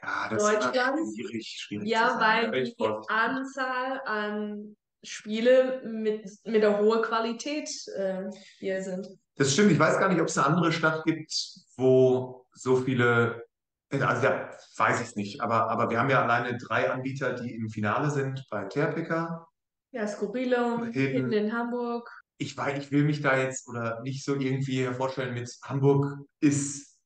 [0.01, 1.15] Ja, Deutschlands.
[1.15, 2.75] schwierig, schwierig Ja, weil die.
[3.07, 8.23] Anzahl an Spiele mit, mit einer hohen Qualität äh,
[8.59, 9.07] hier sind.
[9.35, 9.71] Das stimmt.
[9.71, 11.33] Ich weiß gar nicht, ob es eine andere Stadt gibt,
[11.77, 13.45] wo so viele,
[13.89, 17.69] also ja, weiß ich nicht, aber, aber wir haben ja alleine drei Anbieter, die im
[17.69, 19.47] Finale sind bei Terpica.
[19.91, 20.91] Ja, Skurrilum.
[20.91, 22.09] Hidden in Hamburg.
[22.41, 26.07] Ich weiß, ich will mich da jetzt oder nicht so irgendwie hervorstellen mit Hamburg
[26.39, 26.97] ist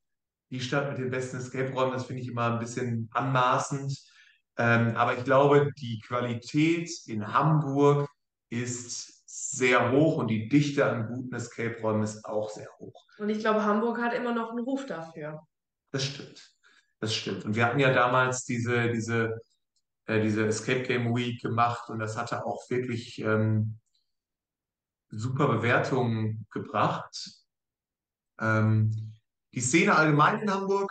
[0.50, 1.92] die Stadt mit den besten Escape-Räumen.
[1.92, 3.92] Das finde ich immer ein bisschen anmaßend.
[4.58, 8.08] Ähm, aber ich glaube, die Qualität in Hamburg
[8.48, 13.04] ist sehr hoch und die Dichte an guten Escape-Räumen ist auch sehr hoch.
[13.18, 15.42] Und ich glaube, Hamburg hat immer noch einen Ruf dafür.
[15.90, 16.50] Das stimmt.
[17.00, 17.44] Das stimmt.
[17.44, 19.38] Und wir hatten ja damals diese, diese,
[20.06, 23.78] äh, diese Escape Game Week gemacht und das hatte auch wirklich ähm,
[25.10, 27.14] super Bewertungen gebracht.
[28.40, 29.14] Ähm,
[29.54, 30.90] die Szene allgemein in Hamburg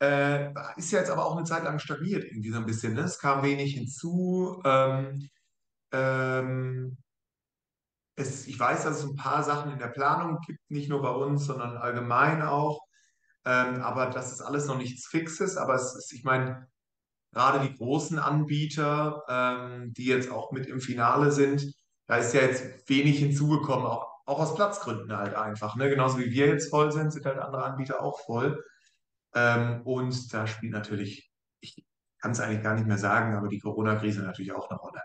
[0.00, 2.94] äh, ist ja jetzt aber auch eine Zeit lang stagniert, irgendwie so ein bisschen.
[2.94, 3.00] Ne?
[3.00, 4.60] Es kam wenig hinzu.
[4.64, 5.28] Ähm,
[5.92, 6.98] ähm,
[8.16, 11.10] es, ich weiß, dass es ein paar Sachen in der Planung gibt, nicht nur bei
[11.10, 12.80] uns, sondern allgemein auch.
[13.44, 15.56] Ähm, aber das ist alles noch nichts Fixes.
[15.56, 16.68] Aber es ist, ich meine,
[17.32, 21.74] gerade die großen Anbieter, ähm, die jetzt auch mit im Finale sind,
[22.06, 25.76] da ist ja jetzt wenig hinzugekommen, auch, auch aus Platzgründen halt einfach.
[25.76, 25.88] Ne?
[25.88, 28.64] Genauso wie wir jetzt voll sind, sind halt andere Anbieter auch voll.
[29.34, 31.30] Ähm, und da spielt natürlich,
[31.60, 31.84] ich
[32.20, 35.02] kann es eigentlich gar nicht mehr sagen, aber die Corona-Krise natürlich auch eine Rolle.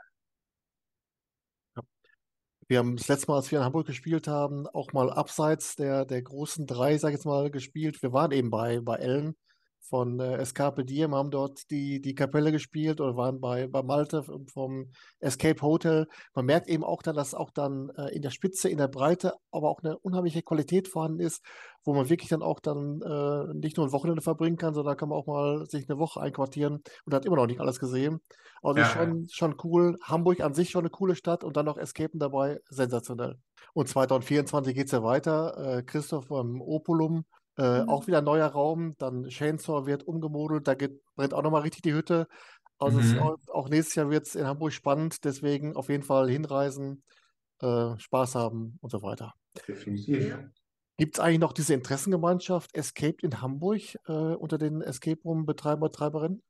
[2.68, 6.06] Wir haben das letzte Mal, als wir in Hamburg gespielt haben, auch mal abseits der,
[6.06, 8.02] der großen drei, sag ich jetzt mal, gespielt.
[8.02, 9.36] Wir waren eben bei, bei Ellen
[9.82, 14.24] von äh, Escape Diem, haben dort die, die Kapelle gespielt oder waren bei, bei Malte
[14.24, 16.08] vom, Escape Hotel.
[16.34, 19.34] Man merkt eben auch dann, dass auch dann äh, in der Spitze, in der Breite,
[19.52, 21.44] aber auch eine unheimliche Qualität vorhanden ist,
[21.84, 25.10] wo man wirklich dann auch dann äh, nicht nur ein Wochenende verbringen kann, sondern kann
[25.10, 28.22] man auch mal sich eine Woche einquartieren und hat immer noch nicht alles gesehen.
[28.62, 29.98] Also Ja, schon, schon cool.
[30.04, 33.38] Hamburg an sich schon eine coole Stadt und dann noch Escapen dabei, sensationell.
[33.74, 35.78] Und 2024 geht es ja weiter.
[35.78, 37.26] Äh, Christoph vom Opulum,
[37.58, 37.88] äh, Mhm.
[37.88, 38.96] auch wieder neuer Raum.
[38.98, 42.28] Dann Chainsaw wird umgemodelt, da geht, brennt auch nochmal richtig die Hütte.
[42.80, 43.18] Also Mhm.
[43.20, 47.04] auch, auch nächstes Jahr wird es in Hamburg spannend, deswegen auf jeden Fall hinreisen,
[47.62, 49.34] äh, Spaß haben und so weiter.
[49.68, 50.24] Definitiv.
[50.24, 50.52] Ja.
[50.98, 55.90] Gibt es eigentlich noch diese Interessengemeinschaft Escaped in Hamburg äh, unter den Escape Room Betreiber,
[55.90, 56.44] Betreiberinnen?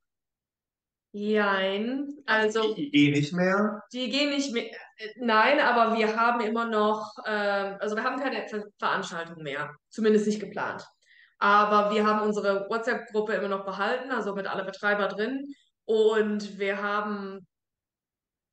[1.12, 3.82] Jein, also Eh nicht mehr.
[3.92, 4.70] die gehen nicht mehr.
[5.16, 10.26] Nein, aber wir haben immer noch, ähm, also wir haben keine Ver Veranstaltung mehr, zumindest
[10.26, 10.86] nicht geplant.
[11.38, 15.52] Aber wir haben unsere WhatsApp-Gruppe immer noch behalten, also mit alle Betreiber drin.
[15.84, 17.46] Und wir haben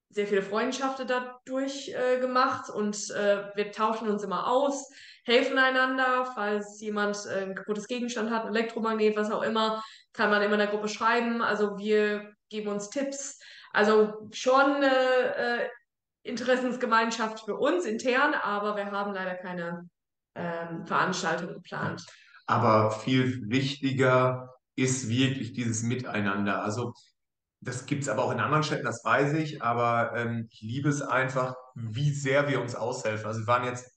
[0.09, 4.91] sehr viele Freundschaften dadurch äh, gemacht und äh, wir tauschen uns immer aus,
[5.23, 10.31] helfen einander, falls jemand äh, ein kaputtes Gegenstand hat, ein Elektromagnet, was auch immer, kann
[10.31, 11.43] man immer in der Gruppe schreiben.
[11.43, 13.39] Also wir geben uns Tipps.
[13.71, 15.69] Also schon äh, äh,
[16.23, 19.89] Interessensgemeinschaft für uns intern, aber wir haben leider keine
[20.35, 22.05] ähm, Veranstaltung geplant.
[22.45, 26.63] Aber viel wichtiger ist wirklich dieses Miteinander.
[26.63, 26.93] Also
[27.61, 30.89] das gibt es aber auch in anderen Städten, das weiß ich, aber ähm, ich liebe
[30.89, 33.25] es einfach, wie sehr wir uns aushelfen.
[33.27, 33.91] Also wir waren jetzt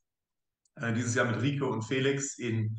[0.76, 2.76] äh, dieses Jahr mit Rico und Felix in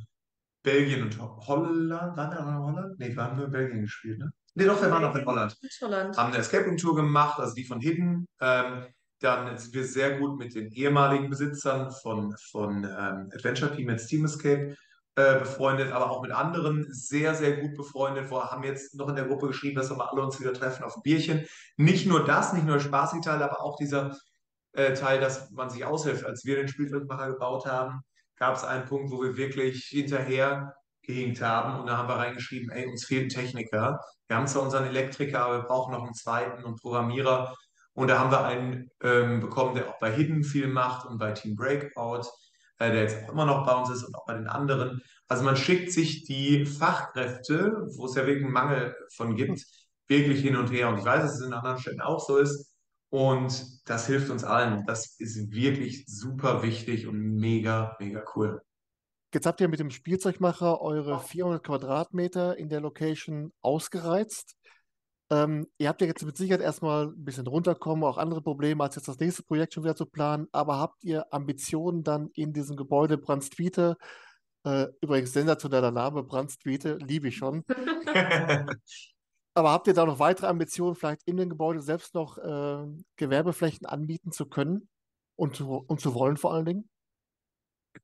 [0.63, 2.17] Belgien und Ho- Holland.
[2.17, 2.99] Waren wir in Holland?
[2.99, 4.32] Nee, wir haben nur in Belgien gespielt, ne?
[4.55, 5.57] Nee, doch, wir waren auch in Holland.
[5.61, 6.17] Mit Holland.
[6.17, 8.27] haben eine Escape Room Tour gemacht, also die von Hidden.
[8.39, 8.87] Ähm,
[9.19, 14.01] dann sind wir sehr gut mit den ehemaligen Besitzern von, von ähm, Adventure Team mit
[14.01, 14.75] Steam Escape
[15.15, 18.29] äh, befreundet, aber auch mit anderen sehr, sehr gut befreundet.
[18.29, 20.83] Wir haben jetzt noch in der Gruppe geschrieben, dass wir mal alle uns wieder treffen
[20.83, 21.45] auf ein Bierchen.
[21.77, 24.17] Nicht nur das, nicht nur der spaßige Teil, aber auch dieser
[24.73, 26.25] äh, Teil, dass man sich aushilft.
[26.25, 28.01] Als wir den Spielfeldmacher gebaut haben,
[28.37, 32.69] gab es einen Punkt, wo wir wirklich hinterher gehinkt haben und da haben wir reingeschrieben,
[32.71, 33.99] ey, uns fehlt ein Techniker.
[34.27, 37.55] Wir haben zwar unseren Elektriker, aber wir brauchen noch einen zweiten und Programmierer.
[37.93, 41.31] Und da haben wir einen ähm, bekommen, der auch bei Hidden viel macht und bei
[41.31, 42.23] Team Breakout,
[42.79, 45.01] äh, der jetzt auch immer noch bei uns ist und auch bei den anderen.
[45.27, 49.63] Also man schickt sich die Fachkräfte, wo es ja wirklich einen Mangel von gibt,
[50.07, 50.89] wirklich hin und her.
[50.89, 52.73] Und ich weiß, dass es in anderen Städten auch so ist.
[53.09, 54.83] Und das hilft uns allen.
[54.87, 58.59] Das ist wirklich super wichtig und mega, mega cool.
[59.34, 64.55] Jetzt habt ihr mit dem Spielzeugmacher eure 400 Quadratmeter in der Location ausgereizt.
[65.31, 68.95] Ähm, ihr habt ja jetzt mit Sicherheit erstmal ein bisschen runterkommen, auch andere Probleme, als
[68.95, 70.47] jetzt das nächste Projekt schon wieder zu planen.
[70.51, 73.97] Aber habt ihr Ambitionen dann in diesem Gebäude Brandstwiete?
[74.65, 77.63] Äh, übrigens sensationeller Name, Brandstwiete, liebe ich schon.
[79.55, 83.88] Aber habt ihr da noch weitere Ambitionen, vielleicht in dem Gebäude selbst noch äh, Gewerbeflächen
[83.88, 84.89] anbieten zu können
[85.36, 86.89] und zu, und zu wollen vor allen Dingen?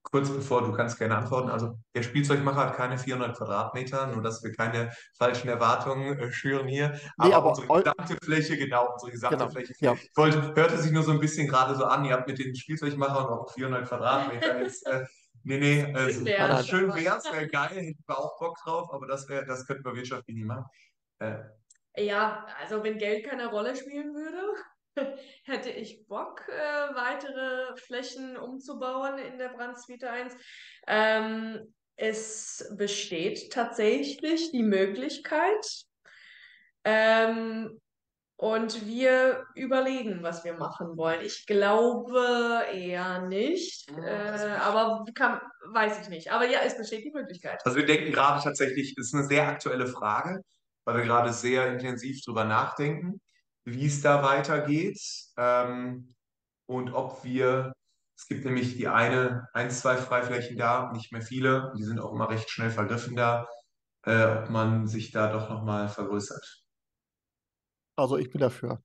[0.04, 1.50] Kurz bevor, du kannst gerne antworten.
[1.50, 6.68] Also der Spielzeugmacher hat keine 400 Quadratmeter, nur dass wir keine falschen Erwartungen äh, schüren
[6.68, 6.90] hier.
[7.18, 9.74] Nee, Aber aber unsere gesamte Fläche, genau, unsere gesamte Genau, Fläche.
[9.80, 9.94] ja.
[9.94, 12.56] Ich wollte, hörte sich nur so ein bisschen gerade so an, ihr habt mit den
[12.56, 14.86] Spielzeugmachern auch 400 Quadratmeter jetzt.
[14.88, 15.06] Äh,
[15.44, 18.58] nee, nee, äh, so, Ja, also das schön wär's, wäre geil, hätten wir auch Bock
[18.64, 20.66] drauf, aber das wäre, das könnten wir wirtschaftlich nicht machen.
[21.20, 21.40] Äh,
[21.98, 24.42] Ja, also wenn Geld keine Rolle spielen würde,
[25.44, 30.36] hätte ich Bock, äh, weitere Flächen umzubauen in der Brandsuite 1.
[30.88, 35.86] Ähm, es besteht tatsächlich die Möglichkeit.
[36.86, 37.80] Ähm,
[38.38, 41.20] und wir überlegen, was wir machen wollen.
[41.26, 45.42] Ich glaube eher nicht, Ja, äh, aber kann,
[45.74, 46.32] weiß ich nicht.
[46.32, 47.60] Aber ja, es besteht die Möglichkeit.
[47.66, 50.42] Also wir denken gerade tatsächlich, das ist eine sehr aktuelle Frage,
[50.86, 53.20] weil wir gerade sehr intensiv drüber nachdenken,
[53.72, 55.00] wie es da weitergeht
[55.38, 56.16] ähm,
[56.68, 57.74] und ob wir,
[58.18, 62.14] es gibt nämlich die eine, ein, zwei Freiflächen da, nicht mehr viele, die sind auch
[62.14, 63.48] immer recht schnell vergriffen da,
[64.06, 66.64] äh, ob man sich da doch nochmal vergrößert.
[67.96, 68.82] Also ich bin dafür.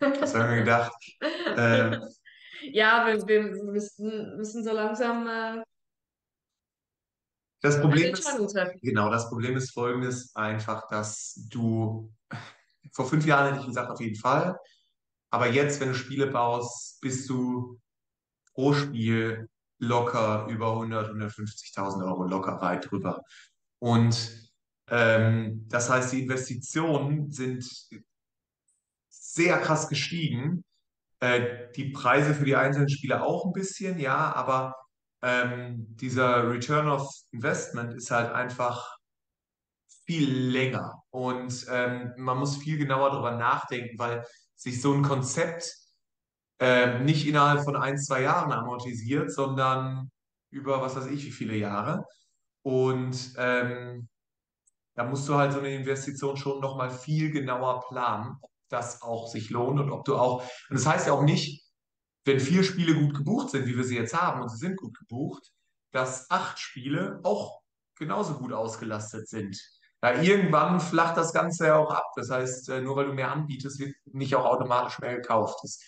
[0.00, 0.92] Das haben wir gedacht.
[1.56, 1.98] Äh,
[2.70, 5.62] Ja, wir, wir müssen, müssen so langsam äh,
[7.60, 8.28] das Problem ist.
[8.82, 12.12] Genau, das Problem ist folgendes, einfach, dass du,
[12.92, 14.58] vor fünf Jahren hätte ich gesagt, auf jeden Fall,
[15.30, 17.80] aber jetzt, wenn du Spiele baust, bist du
[18.54, 23.22] pro Spiel locker über 100, 150.000 Euro locker weit drüber.
[23.78, 24.50] Und
[24.88, 27.66] ähm, das heißt, die Investitionen sind
[29.08, 30.64] sehr krass gestiegen.
[31.20, 34.76] Äh, die Preise für die einzelnen Spiele auch ein bisschen, ja, aber
[35.22, 38.98] ähm, dieser Return of Investment ist halt einfach
[40.12, 45.74] viel länger und ähm, man muss viel genauer darüber nachdenken, weil sich so ein Konzept
[46.60, 50.10] ähm, nicht innerhalb von ein, zwei Jahren amortisiert, sondern
[50.50, 52.04] über was weiß ich wie viele Jahre.
[52.62, 54.08] Und ähm,
[54.94, 59.28] da musst du halt so eine Investition schon nochmal viel genauer planen, ob das auch
[59.28, 61.64] sich lohnt und ob du auch, und das heißt ja auch nicht,
[62.26, 64.96] wenn vier Spiele gut gebucht sind, wie wir sie jetzt haben, und sie sind gut
[64.98, 65.50] gebucht,
[65.90, 67.62] dass acht Spiele auch
[67.96, 69.58] genauso gut ausgelastet sind.
[70.02, 72.12] Ja, irgendwann flacht das Ganze ja auch ab.
[72.16, 75.60] Das heißt, äh, nur weil du mehr anbietest, wird nicht auch automatisch mehr gekauft.
[75.62, 75.80] Das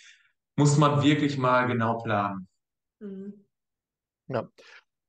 [0.57, 2.47] muss man wirklich mal genau planen.
[3.01, 3.45] Mhm.
[4.29, 4.49] Ja.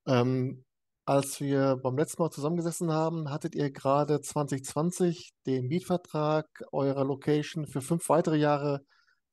[0.07, 0.65] Ähm,
[1.05, 7.67] als wir beim letzten Mal zusammengesessen haben, hattet ihr gerade 2020 den Mietvertrag eurer Location
[7.67, 8.81] für fünf weitere Jahre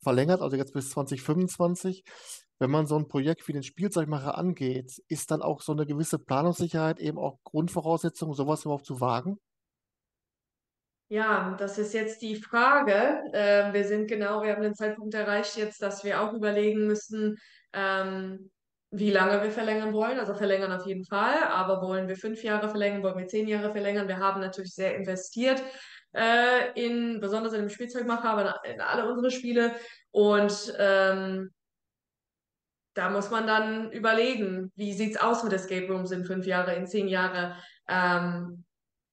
[0.02, 2.04] verlängert, also jetzt bis 2025.
[2.58, 6.18] Wenn man so ein Projekt wie den Spielzeugmacher angeht, ist dann auch so eine gewisse
[6.18, 9.38] Planungssicherheit eben auch Grundvoraussetzung, sowas überhaupt zu wagen?
[11.12, 13.20] Ja, das ist jetzt die Frage.
[13.34, 17.36] Ähm, wir sind genau, wir haben den Zeitpunkt erreicht jetzt, dass wir auch überlegen müssen,
[17.74, 18.50] ähm,
[18.90, 20.18] wie lange wir verlängern wollen.
[20.18, 23.72] Also verlängern auf jeden Fall, aber wollen wir fünf Jahre verlängern, wollen wir zehn Jahre
[23.72, 24.08] verlängern?
[24.08, 25.62] Wir haben natürlich sehr investiert
[26.12, 29.74] äh, in, besonders in den Spielzeugmacher, aber in alle unsere Spiele.
[30.12, 31.50] Und ähm,
[32.94, 36.86] da muss man dann überlegen, wie sieht's aus mit Escape Rooms in fünf Jahre, in
[36.86, 37.54] zehn Jahre?
[37.86, 38.64] Ähm,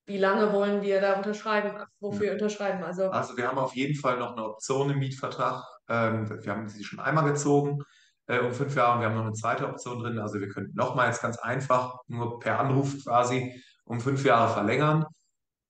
[0.10, 2.84] wie lange wollen wir da unterschreiben, wofür wir unterschreiben?
[2.84, 5.64] Also, Also wir haben auf jeden Fall noch eine Option im Mietvertrag.
[5.88, 7.84] Ähm, wir haben sie schon einmal gezogen
[8.26, 10.18] äh, um fünf Jahre und wir haben noch eine zweite Option drin.
[10.18, 15.06] Also wir könnten nochmal jetzt ganz einfach, nur per Anruf quasi, um fünf Jahre verlängern.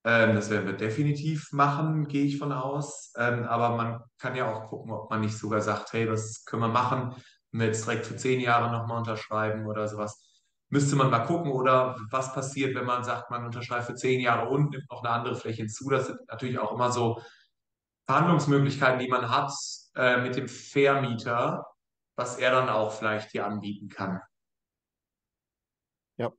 [0.05, 3.11] Ähm, das werden wir definitiv machen, gehe ich von aus.
[3.17, 6.61] Ähm, aber man kann ja auch gucken, ob man nicht sogar sagt, hey, das können
[6.61, 7.13] wir machen,
[7.51, 10.28] wenn wir jetzt direkt für zehn Jahre nochmal unterschreiben oder sowas.
[10.69, 14.49] Müsste man mal gucken, oder was passiert, wenn man sagt, man unterschreibt für zehn Jahre
[14.49, 15.89] und nimmt noch eine andere Fläche hinzu.
[15.89, 17.19] Das sind natürlich auch immer so
[18.05, 19.51] Verhandlungsmöglichkeiten, die man hat
[19.95, 21.65] äh, mit dem Vermieter,
[22.15, 24.21] was er dann auch vielleicht hier anbieten kann.
[26.17, 26.31] Ja.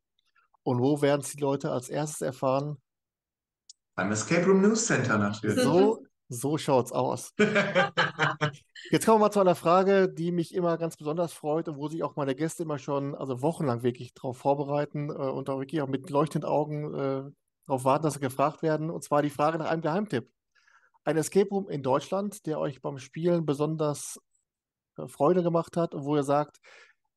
[0.62, 2.80] Und wo werden es die Leute als erstes erfahren?
[3.96, 5.60] Beim Escape Room News Center natürlich.
[5.60, 7.34] So So schaut's aus.
[8.92, 11.88] Jetzt kommen wir mal zu einer Frage, die mich immer ganz besonders freut und wo
[11.88, 15.82] sich auch meine Gäste immer schon, also wochenlang wirklich darauf vorbereiten äh, und auch wirklich
[15.82, 17.32] auch mit leuchtenden Augen äh,
[17.66, 18.90] darauf warten, dass sie gefragt werden.
[18.90, 20.30] Und zwar die Frage nach einem Geheimtipp.
[21.02, 24.20] Ein Escape Room in Deutschland, der euch beim Spielen besonders
[24.98, 26.58] äh, Freude gemacht hat und wo ihr sagt,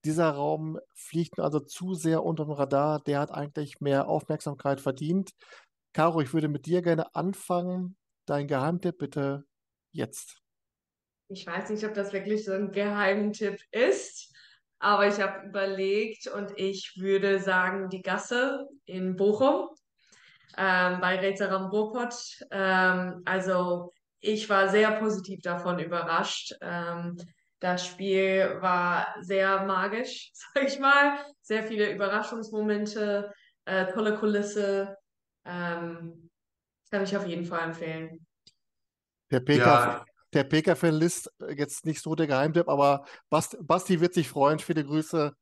[0.05, 4.81] dieser Raum fliegt mir also zu sehr unter dem Radar, der hat eigentlich mehr Aufmerksamkeit
[4.81, 5.33] verdient.
[5.93, 7.95] Caro, ich würde mit dir gerne anfangen.
[8.25, 9.45] Dein Geheimtipp bitte
[9.91, 10.41] jetzt.
[11.27, 14.33] Ich weiß nicht, ob das wirklich so ein Geheimtipp ist,
[14.79, 19.69] aber ich habe überlegt und ich würde sagen, die Gasse in Bochum
[20.57, 22.13] ähm, bei Rätselraum Ruhrpott.
[22.51, 26.53] Ähm, also ich war sehr positiv davon überrascht.
[26.61, 27.17] Ähm,
[27.59, 31.17] das Spiel war sehr magisch, sag ich mal.
[31.41, 33.33] Sehr viele Überraschungsmomente,
[33.65, 34.97] äh, tolle Kulisse.
[35.45, 36.29] Ähm,
[36.93, 38.23] kann ich auf jeden Fall empfehlen.
[39.31, 40.05] Der PK, ja.
[40.31, 44.59] der PK-Fan ist jetzt nicht so der Geheimtipp, aber Basti, Basti wird sich freuen.
[44.59, 45.35] Viele Grüße.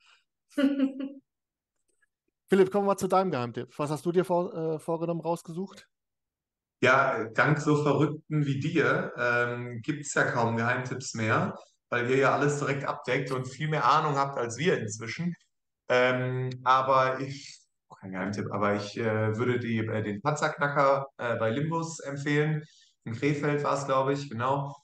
[2.48, 3.78] Philipp, kommen wir mal zu deinem Geheimtipp.
[3.78, 5.90] Was hast du dir vor, äh, vorgenommen, rausgesucht?
[6.82, 11.54] Ja, dank so Verrückten wie dir ähm, gibt es ja kaum Geheimtipps mehr,
[11.90, 15.36] weil ihr ja alles direkt abdeckt und viel mehr Ahnung habt als wir inzwischen.
[15.90, 17.61] Ähm, aber ich
[18.00, 22.64] kein Geheimtipp, aber ich äh, würde die, äh, den Panzerknacker äh, bei Limbus empfehlen.
[23.04, 24.76] In Krefeld war es, glaube ich, genau.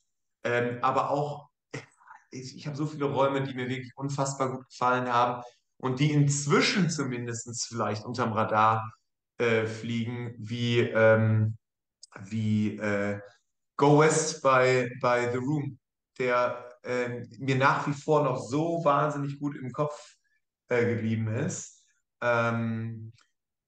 [0.44, 1.50] Ähm, aber auch,
[2.32, 5.44] ich, ich habe so viele Räume, die mir wirklich unfassbar gut gefallen haben
[5.78, 8.92] und die inzwischen zumindest vielleicht unterm Radar
[9.38, 11.58] äh, fliegen, wie, ähm,
[12.22, 13.20] wie äh,
[13.78, 15.80] Go West bei, bei The Room,
[16.18, 20.16] der ähm, mir nach wie vor noch so wahnsinnig gut im Kopf
[20.70, 21.77] äh, geblieben ist.
[22.22, 23.14] Ähm,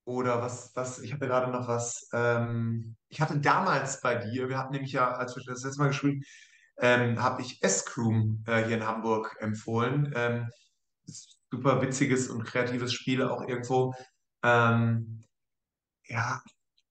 [0.06, 4.58] oder was, was, ich habe gerade noch was, ähm, ich hatte damals bei dir, wir
[4.58, 6.24] hatten nämlich ja, als wir das letzte Mal geschrieben,
[6.80, 10.12] ähm, habe ich S-Crew äh, hier in Hamburg empfohlen.
[10.16, 10.50] Ähm,
[11.52, 13.94] super witziges und kreatives Spiel auch irgendwo.
[14.44, 15.24] Ähm,
[16.08, 16.42] ja,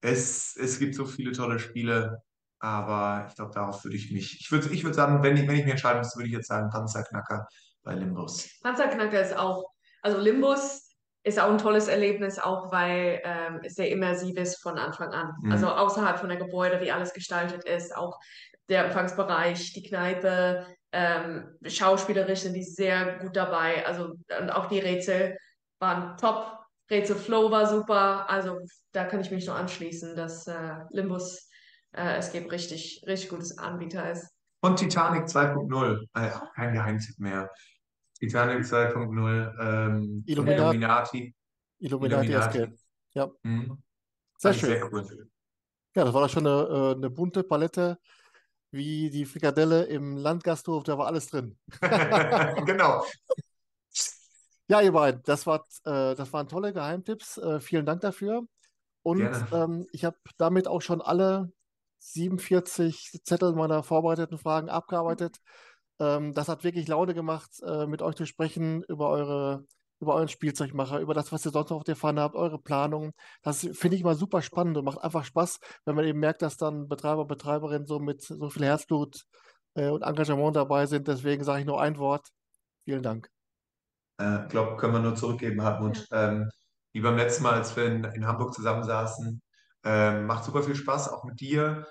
[0.00, 2.22] es, es gibt so viele tolle Spiele,
[2.60, 5.56] aber ich glaube, darauf würde ich mich, ich würde ich würd sagen, wenn ich, wenn
[5.56, 7.46] ich mich entscheiden müsste, würde ich jetzt sagen Panzerknacker
[7.82, 8.48] bei Limbus.
[8.62, 9.64] Panzerknacker ist auch,
[10.02, 10.87] also Limbus
[11.28, 15.32] ist auch ein tolles Erlebnis, auch weil ähm, es sehr immersiv ist von Anfang an.
[15.42, 15.52] Mhm.
[15.52, 18.18] Also außerhalb von der Gebäude, wie alles gestaltet ist, auch
[18.68, 23.86] der Empfangsbereich, die Kneipe, ähm, schauspielerisch sind die sehr gut dabei.
[23.86, 25.36] Also und auch die Rätsel
[25.78, 26.58] waren top.
[26.90, 28.28] Rätselflow war super.
[28.30, 28.58] Also
[28.92, 31.48] da kann ich mich nur anschließen, dass äh, Limbus
[31.92, 34.28] äh, es gibt richtig, richtig gutes Anbieter ist.
[34.60, 37.50] Und Titanic 2.0, äh, kein Geheimtipp mehr.
[38.20, 40.62] Titanic 2.0, ähm, Illuminati.
[40.62, 41.34] Illuminati.
[41.78, 42.74] Illuminati Escape.
[43.14, 43.30] Ja.
[43.42, 43.82] Mhm.
[44.36, 44.70] Sehr schön.
[44.70, 45.28] Sehr cool.
[45.94, 47.98] Ja, das war doch schon eine, äh, eine bunte Palette,
[48.70, 51.58] wie die Frikadelle im Landgasthof, da war alles drin.
[52.66, 53.04] genau.
[54.68, 57.38] Ja, ihr beiden, das, war, äh, das waren tolle Geheimtipps.
[57.38, 58.42] Äh, vielen Dank dafür.
[59.02, 61.50] Und ähm, ich habe damit auch schon alle
[62.00, 65.38] 47 Zettel meiner vorbereiteten Fragen abgearbeitet.
[66.00, 69.64] Ähm, das hat wirklich Laune gemacht, äh, mit euch zu sprechen über eure,
[70.00, 73.12] über euren Spielzeugmacher, über das, was ihr sonst noch auf der Pfanne habt, eure Planung.
[73.42, 76.56] Das finde ich mal super spannend und macht einfach Spaß, wenn man eben merkt, dass
[76.56, 79.24] dann Betreiber, Betreiberinnen so mit so viel Herzblut
[79.74, 81.08] äh, und Engagement dabei sind.
[81.08, 82.28] Deswegen sage ich nur ein Wort.
[82.84, 83.28] Vielen Dank.
[84.20, 86.06] Ich äh, glaube, können wir nur zurückgeben, Hartmut.
[86.12, 86.50] Ähm,
[86.92, 89.40] wie beim letzten Mal, als wir in, in Hamburg zusammensaßen.
[89.84, 91.86] Ähm, macht super viel Spaß, auch mit dir.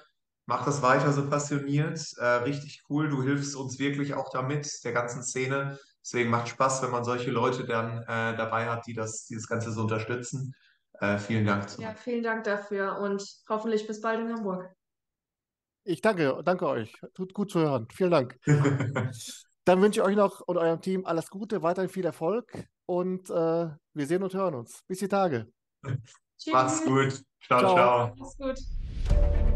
[0.47, 2.01] Mach das weiter so passioniert.
[2.17, 3.09] Äh, richtig cool.
[3.09, 5.77] Du hilfst uns wirklich auch damit, der ganzen Szene.
[6.01, 9.47] Deswegen macht Spaß, wenn man solche Leute dann äh, dabei hat, die das, die das
[9.47, 10.55] Ganze so unterstützen.
[10.93, 11.77] Äh, vielen Dank.
[11.79, 14.71] Ja, vielen Dank dafür und hoffentlich bis bald in Hamburg.
[15.83, 16.93] Ich danke, danke euch.
[17.13, 17.87] Tut gut zu hören.
[17.93, 18.39] Vielen Dank.
[19.65, 23.33] Dann wünsche ich euch noch und eurem Team alles Gute, weiterhin viel Erfolg und äh,
[23.33, 24.81] wir sehen und hören uns.
[24.87, 25.51] Bis die Tage.
[26.37, 26.53] Tschüss.
[26.53, 27.21] Mach's gut.
[27.45, 27.75] Ciao, ciao.
[27.75, 28.13] ciao.
[28.15, 29.46] Mach's gut.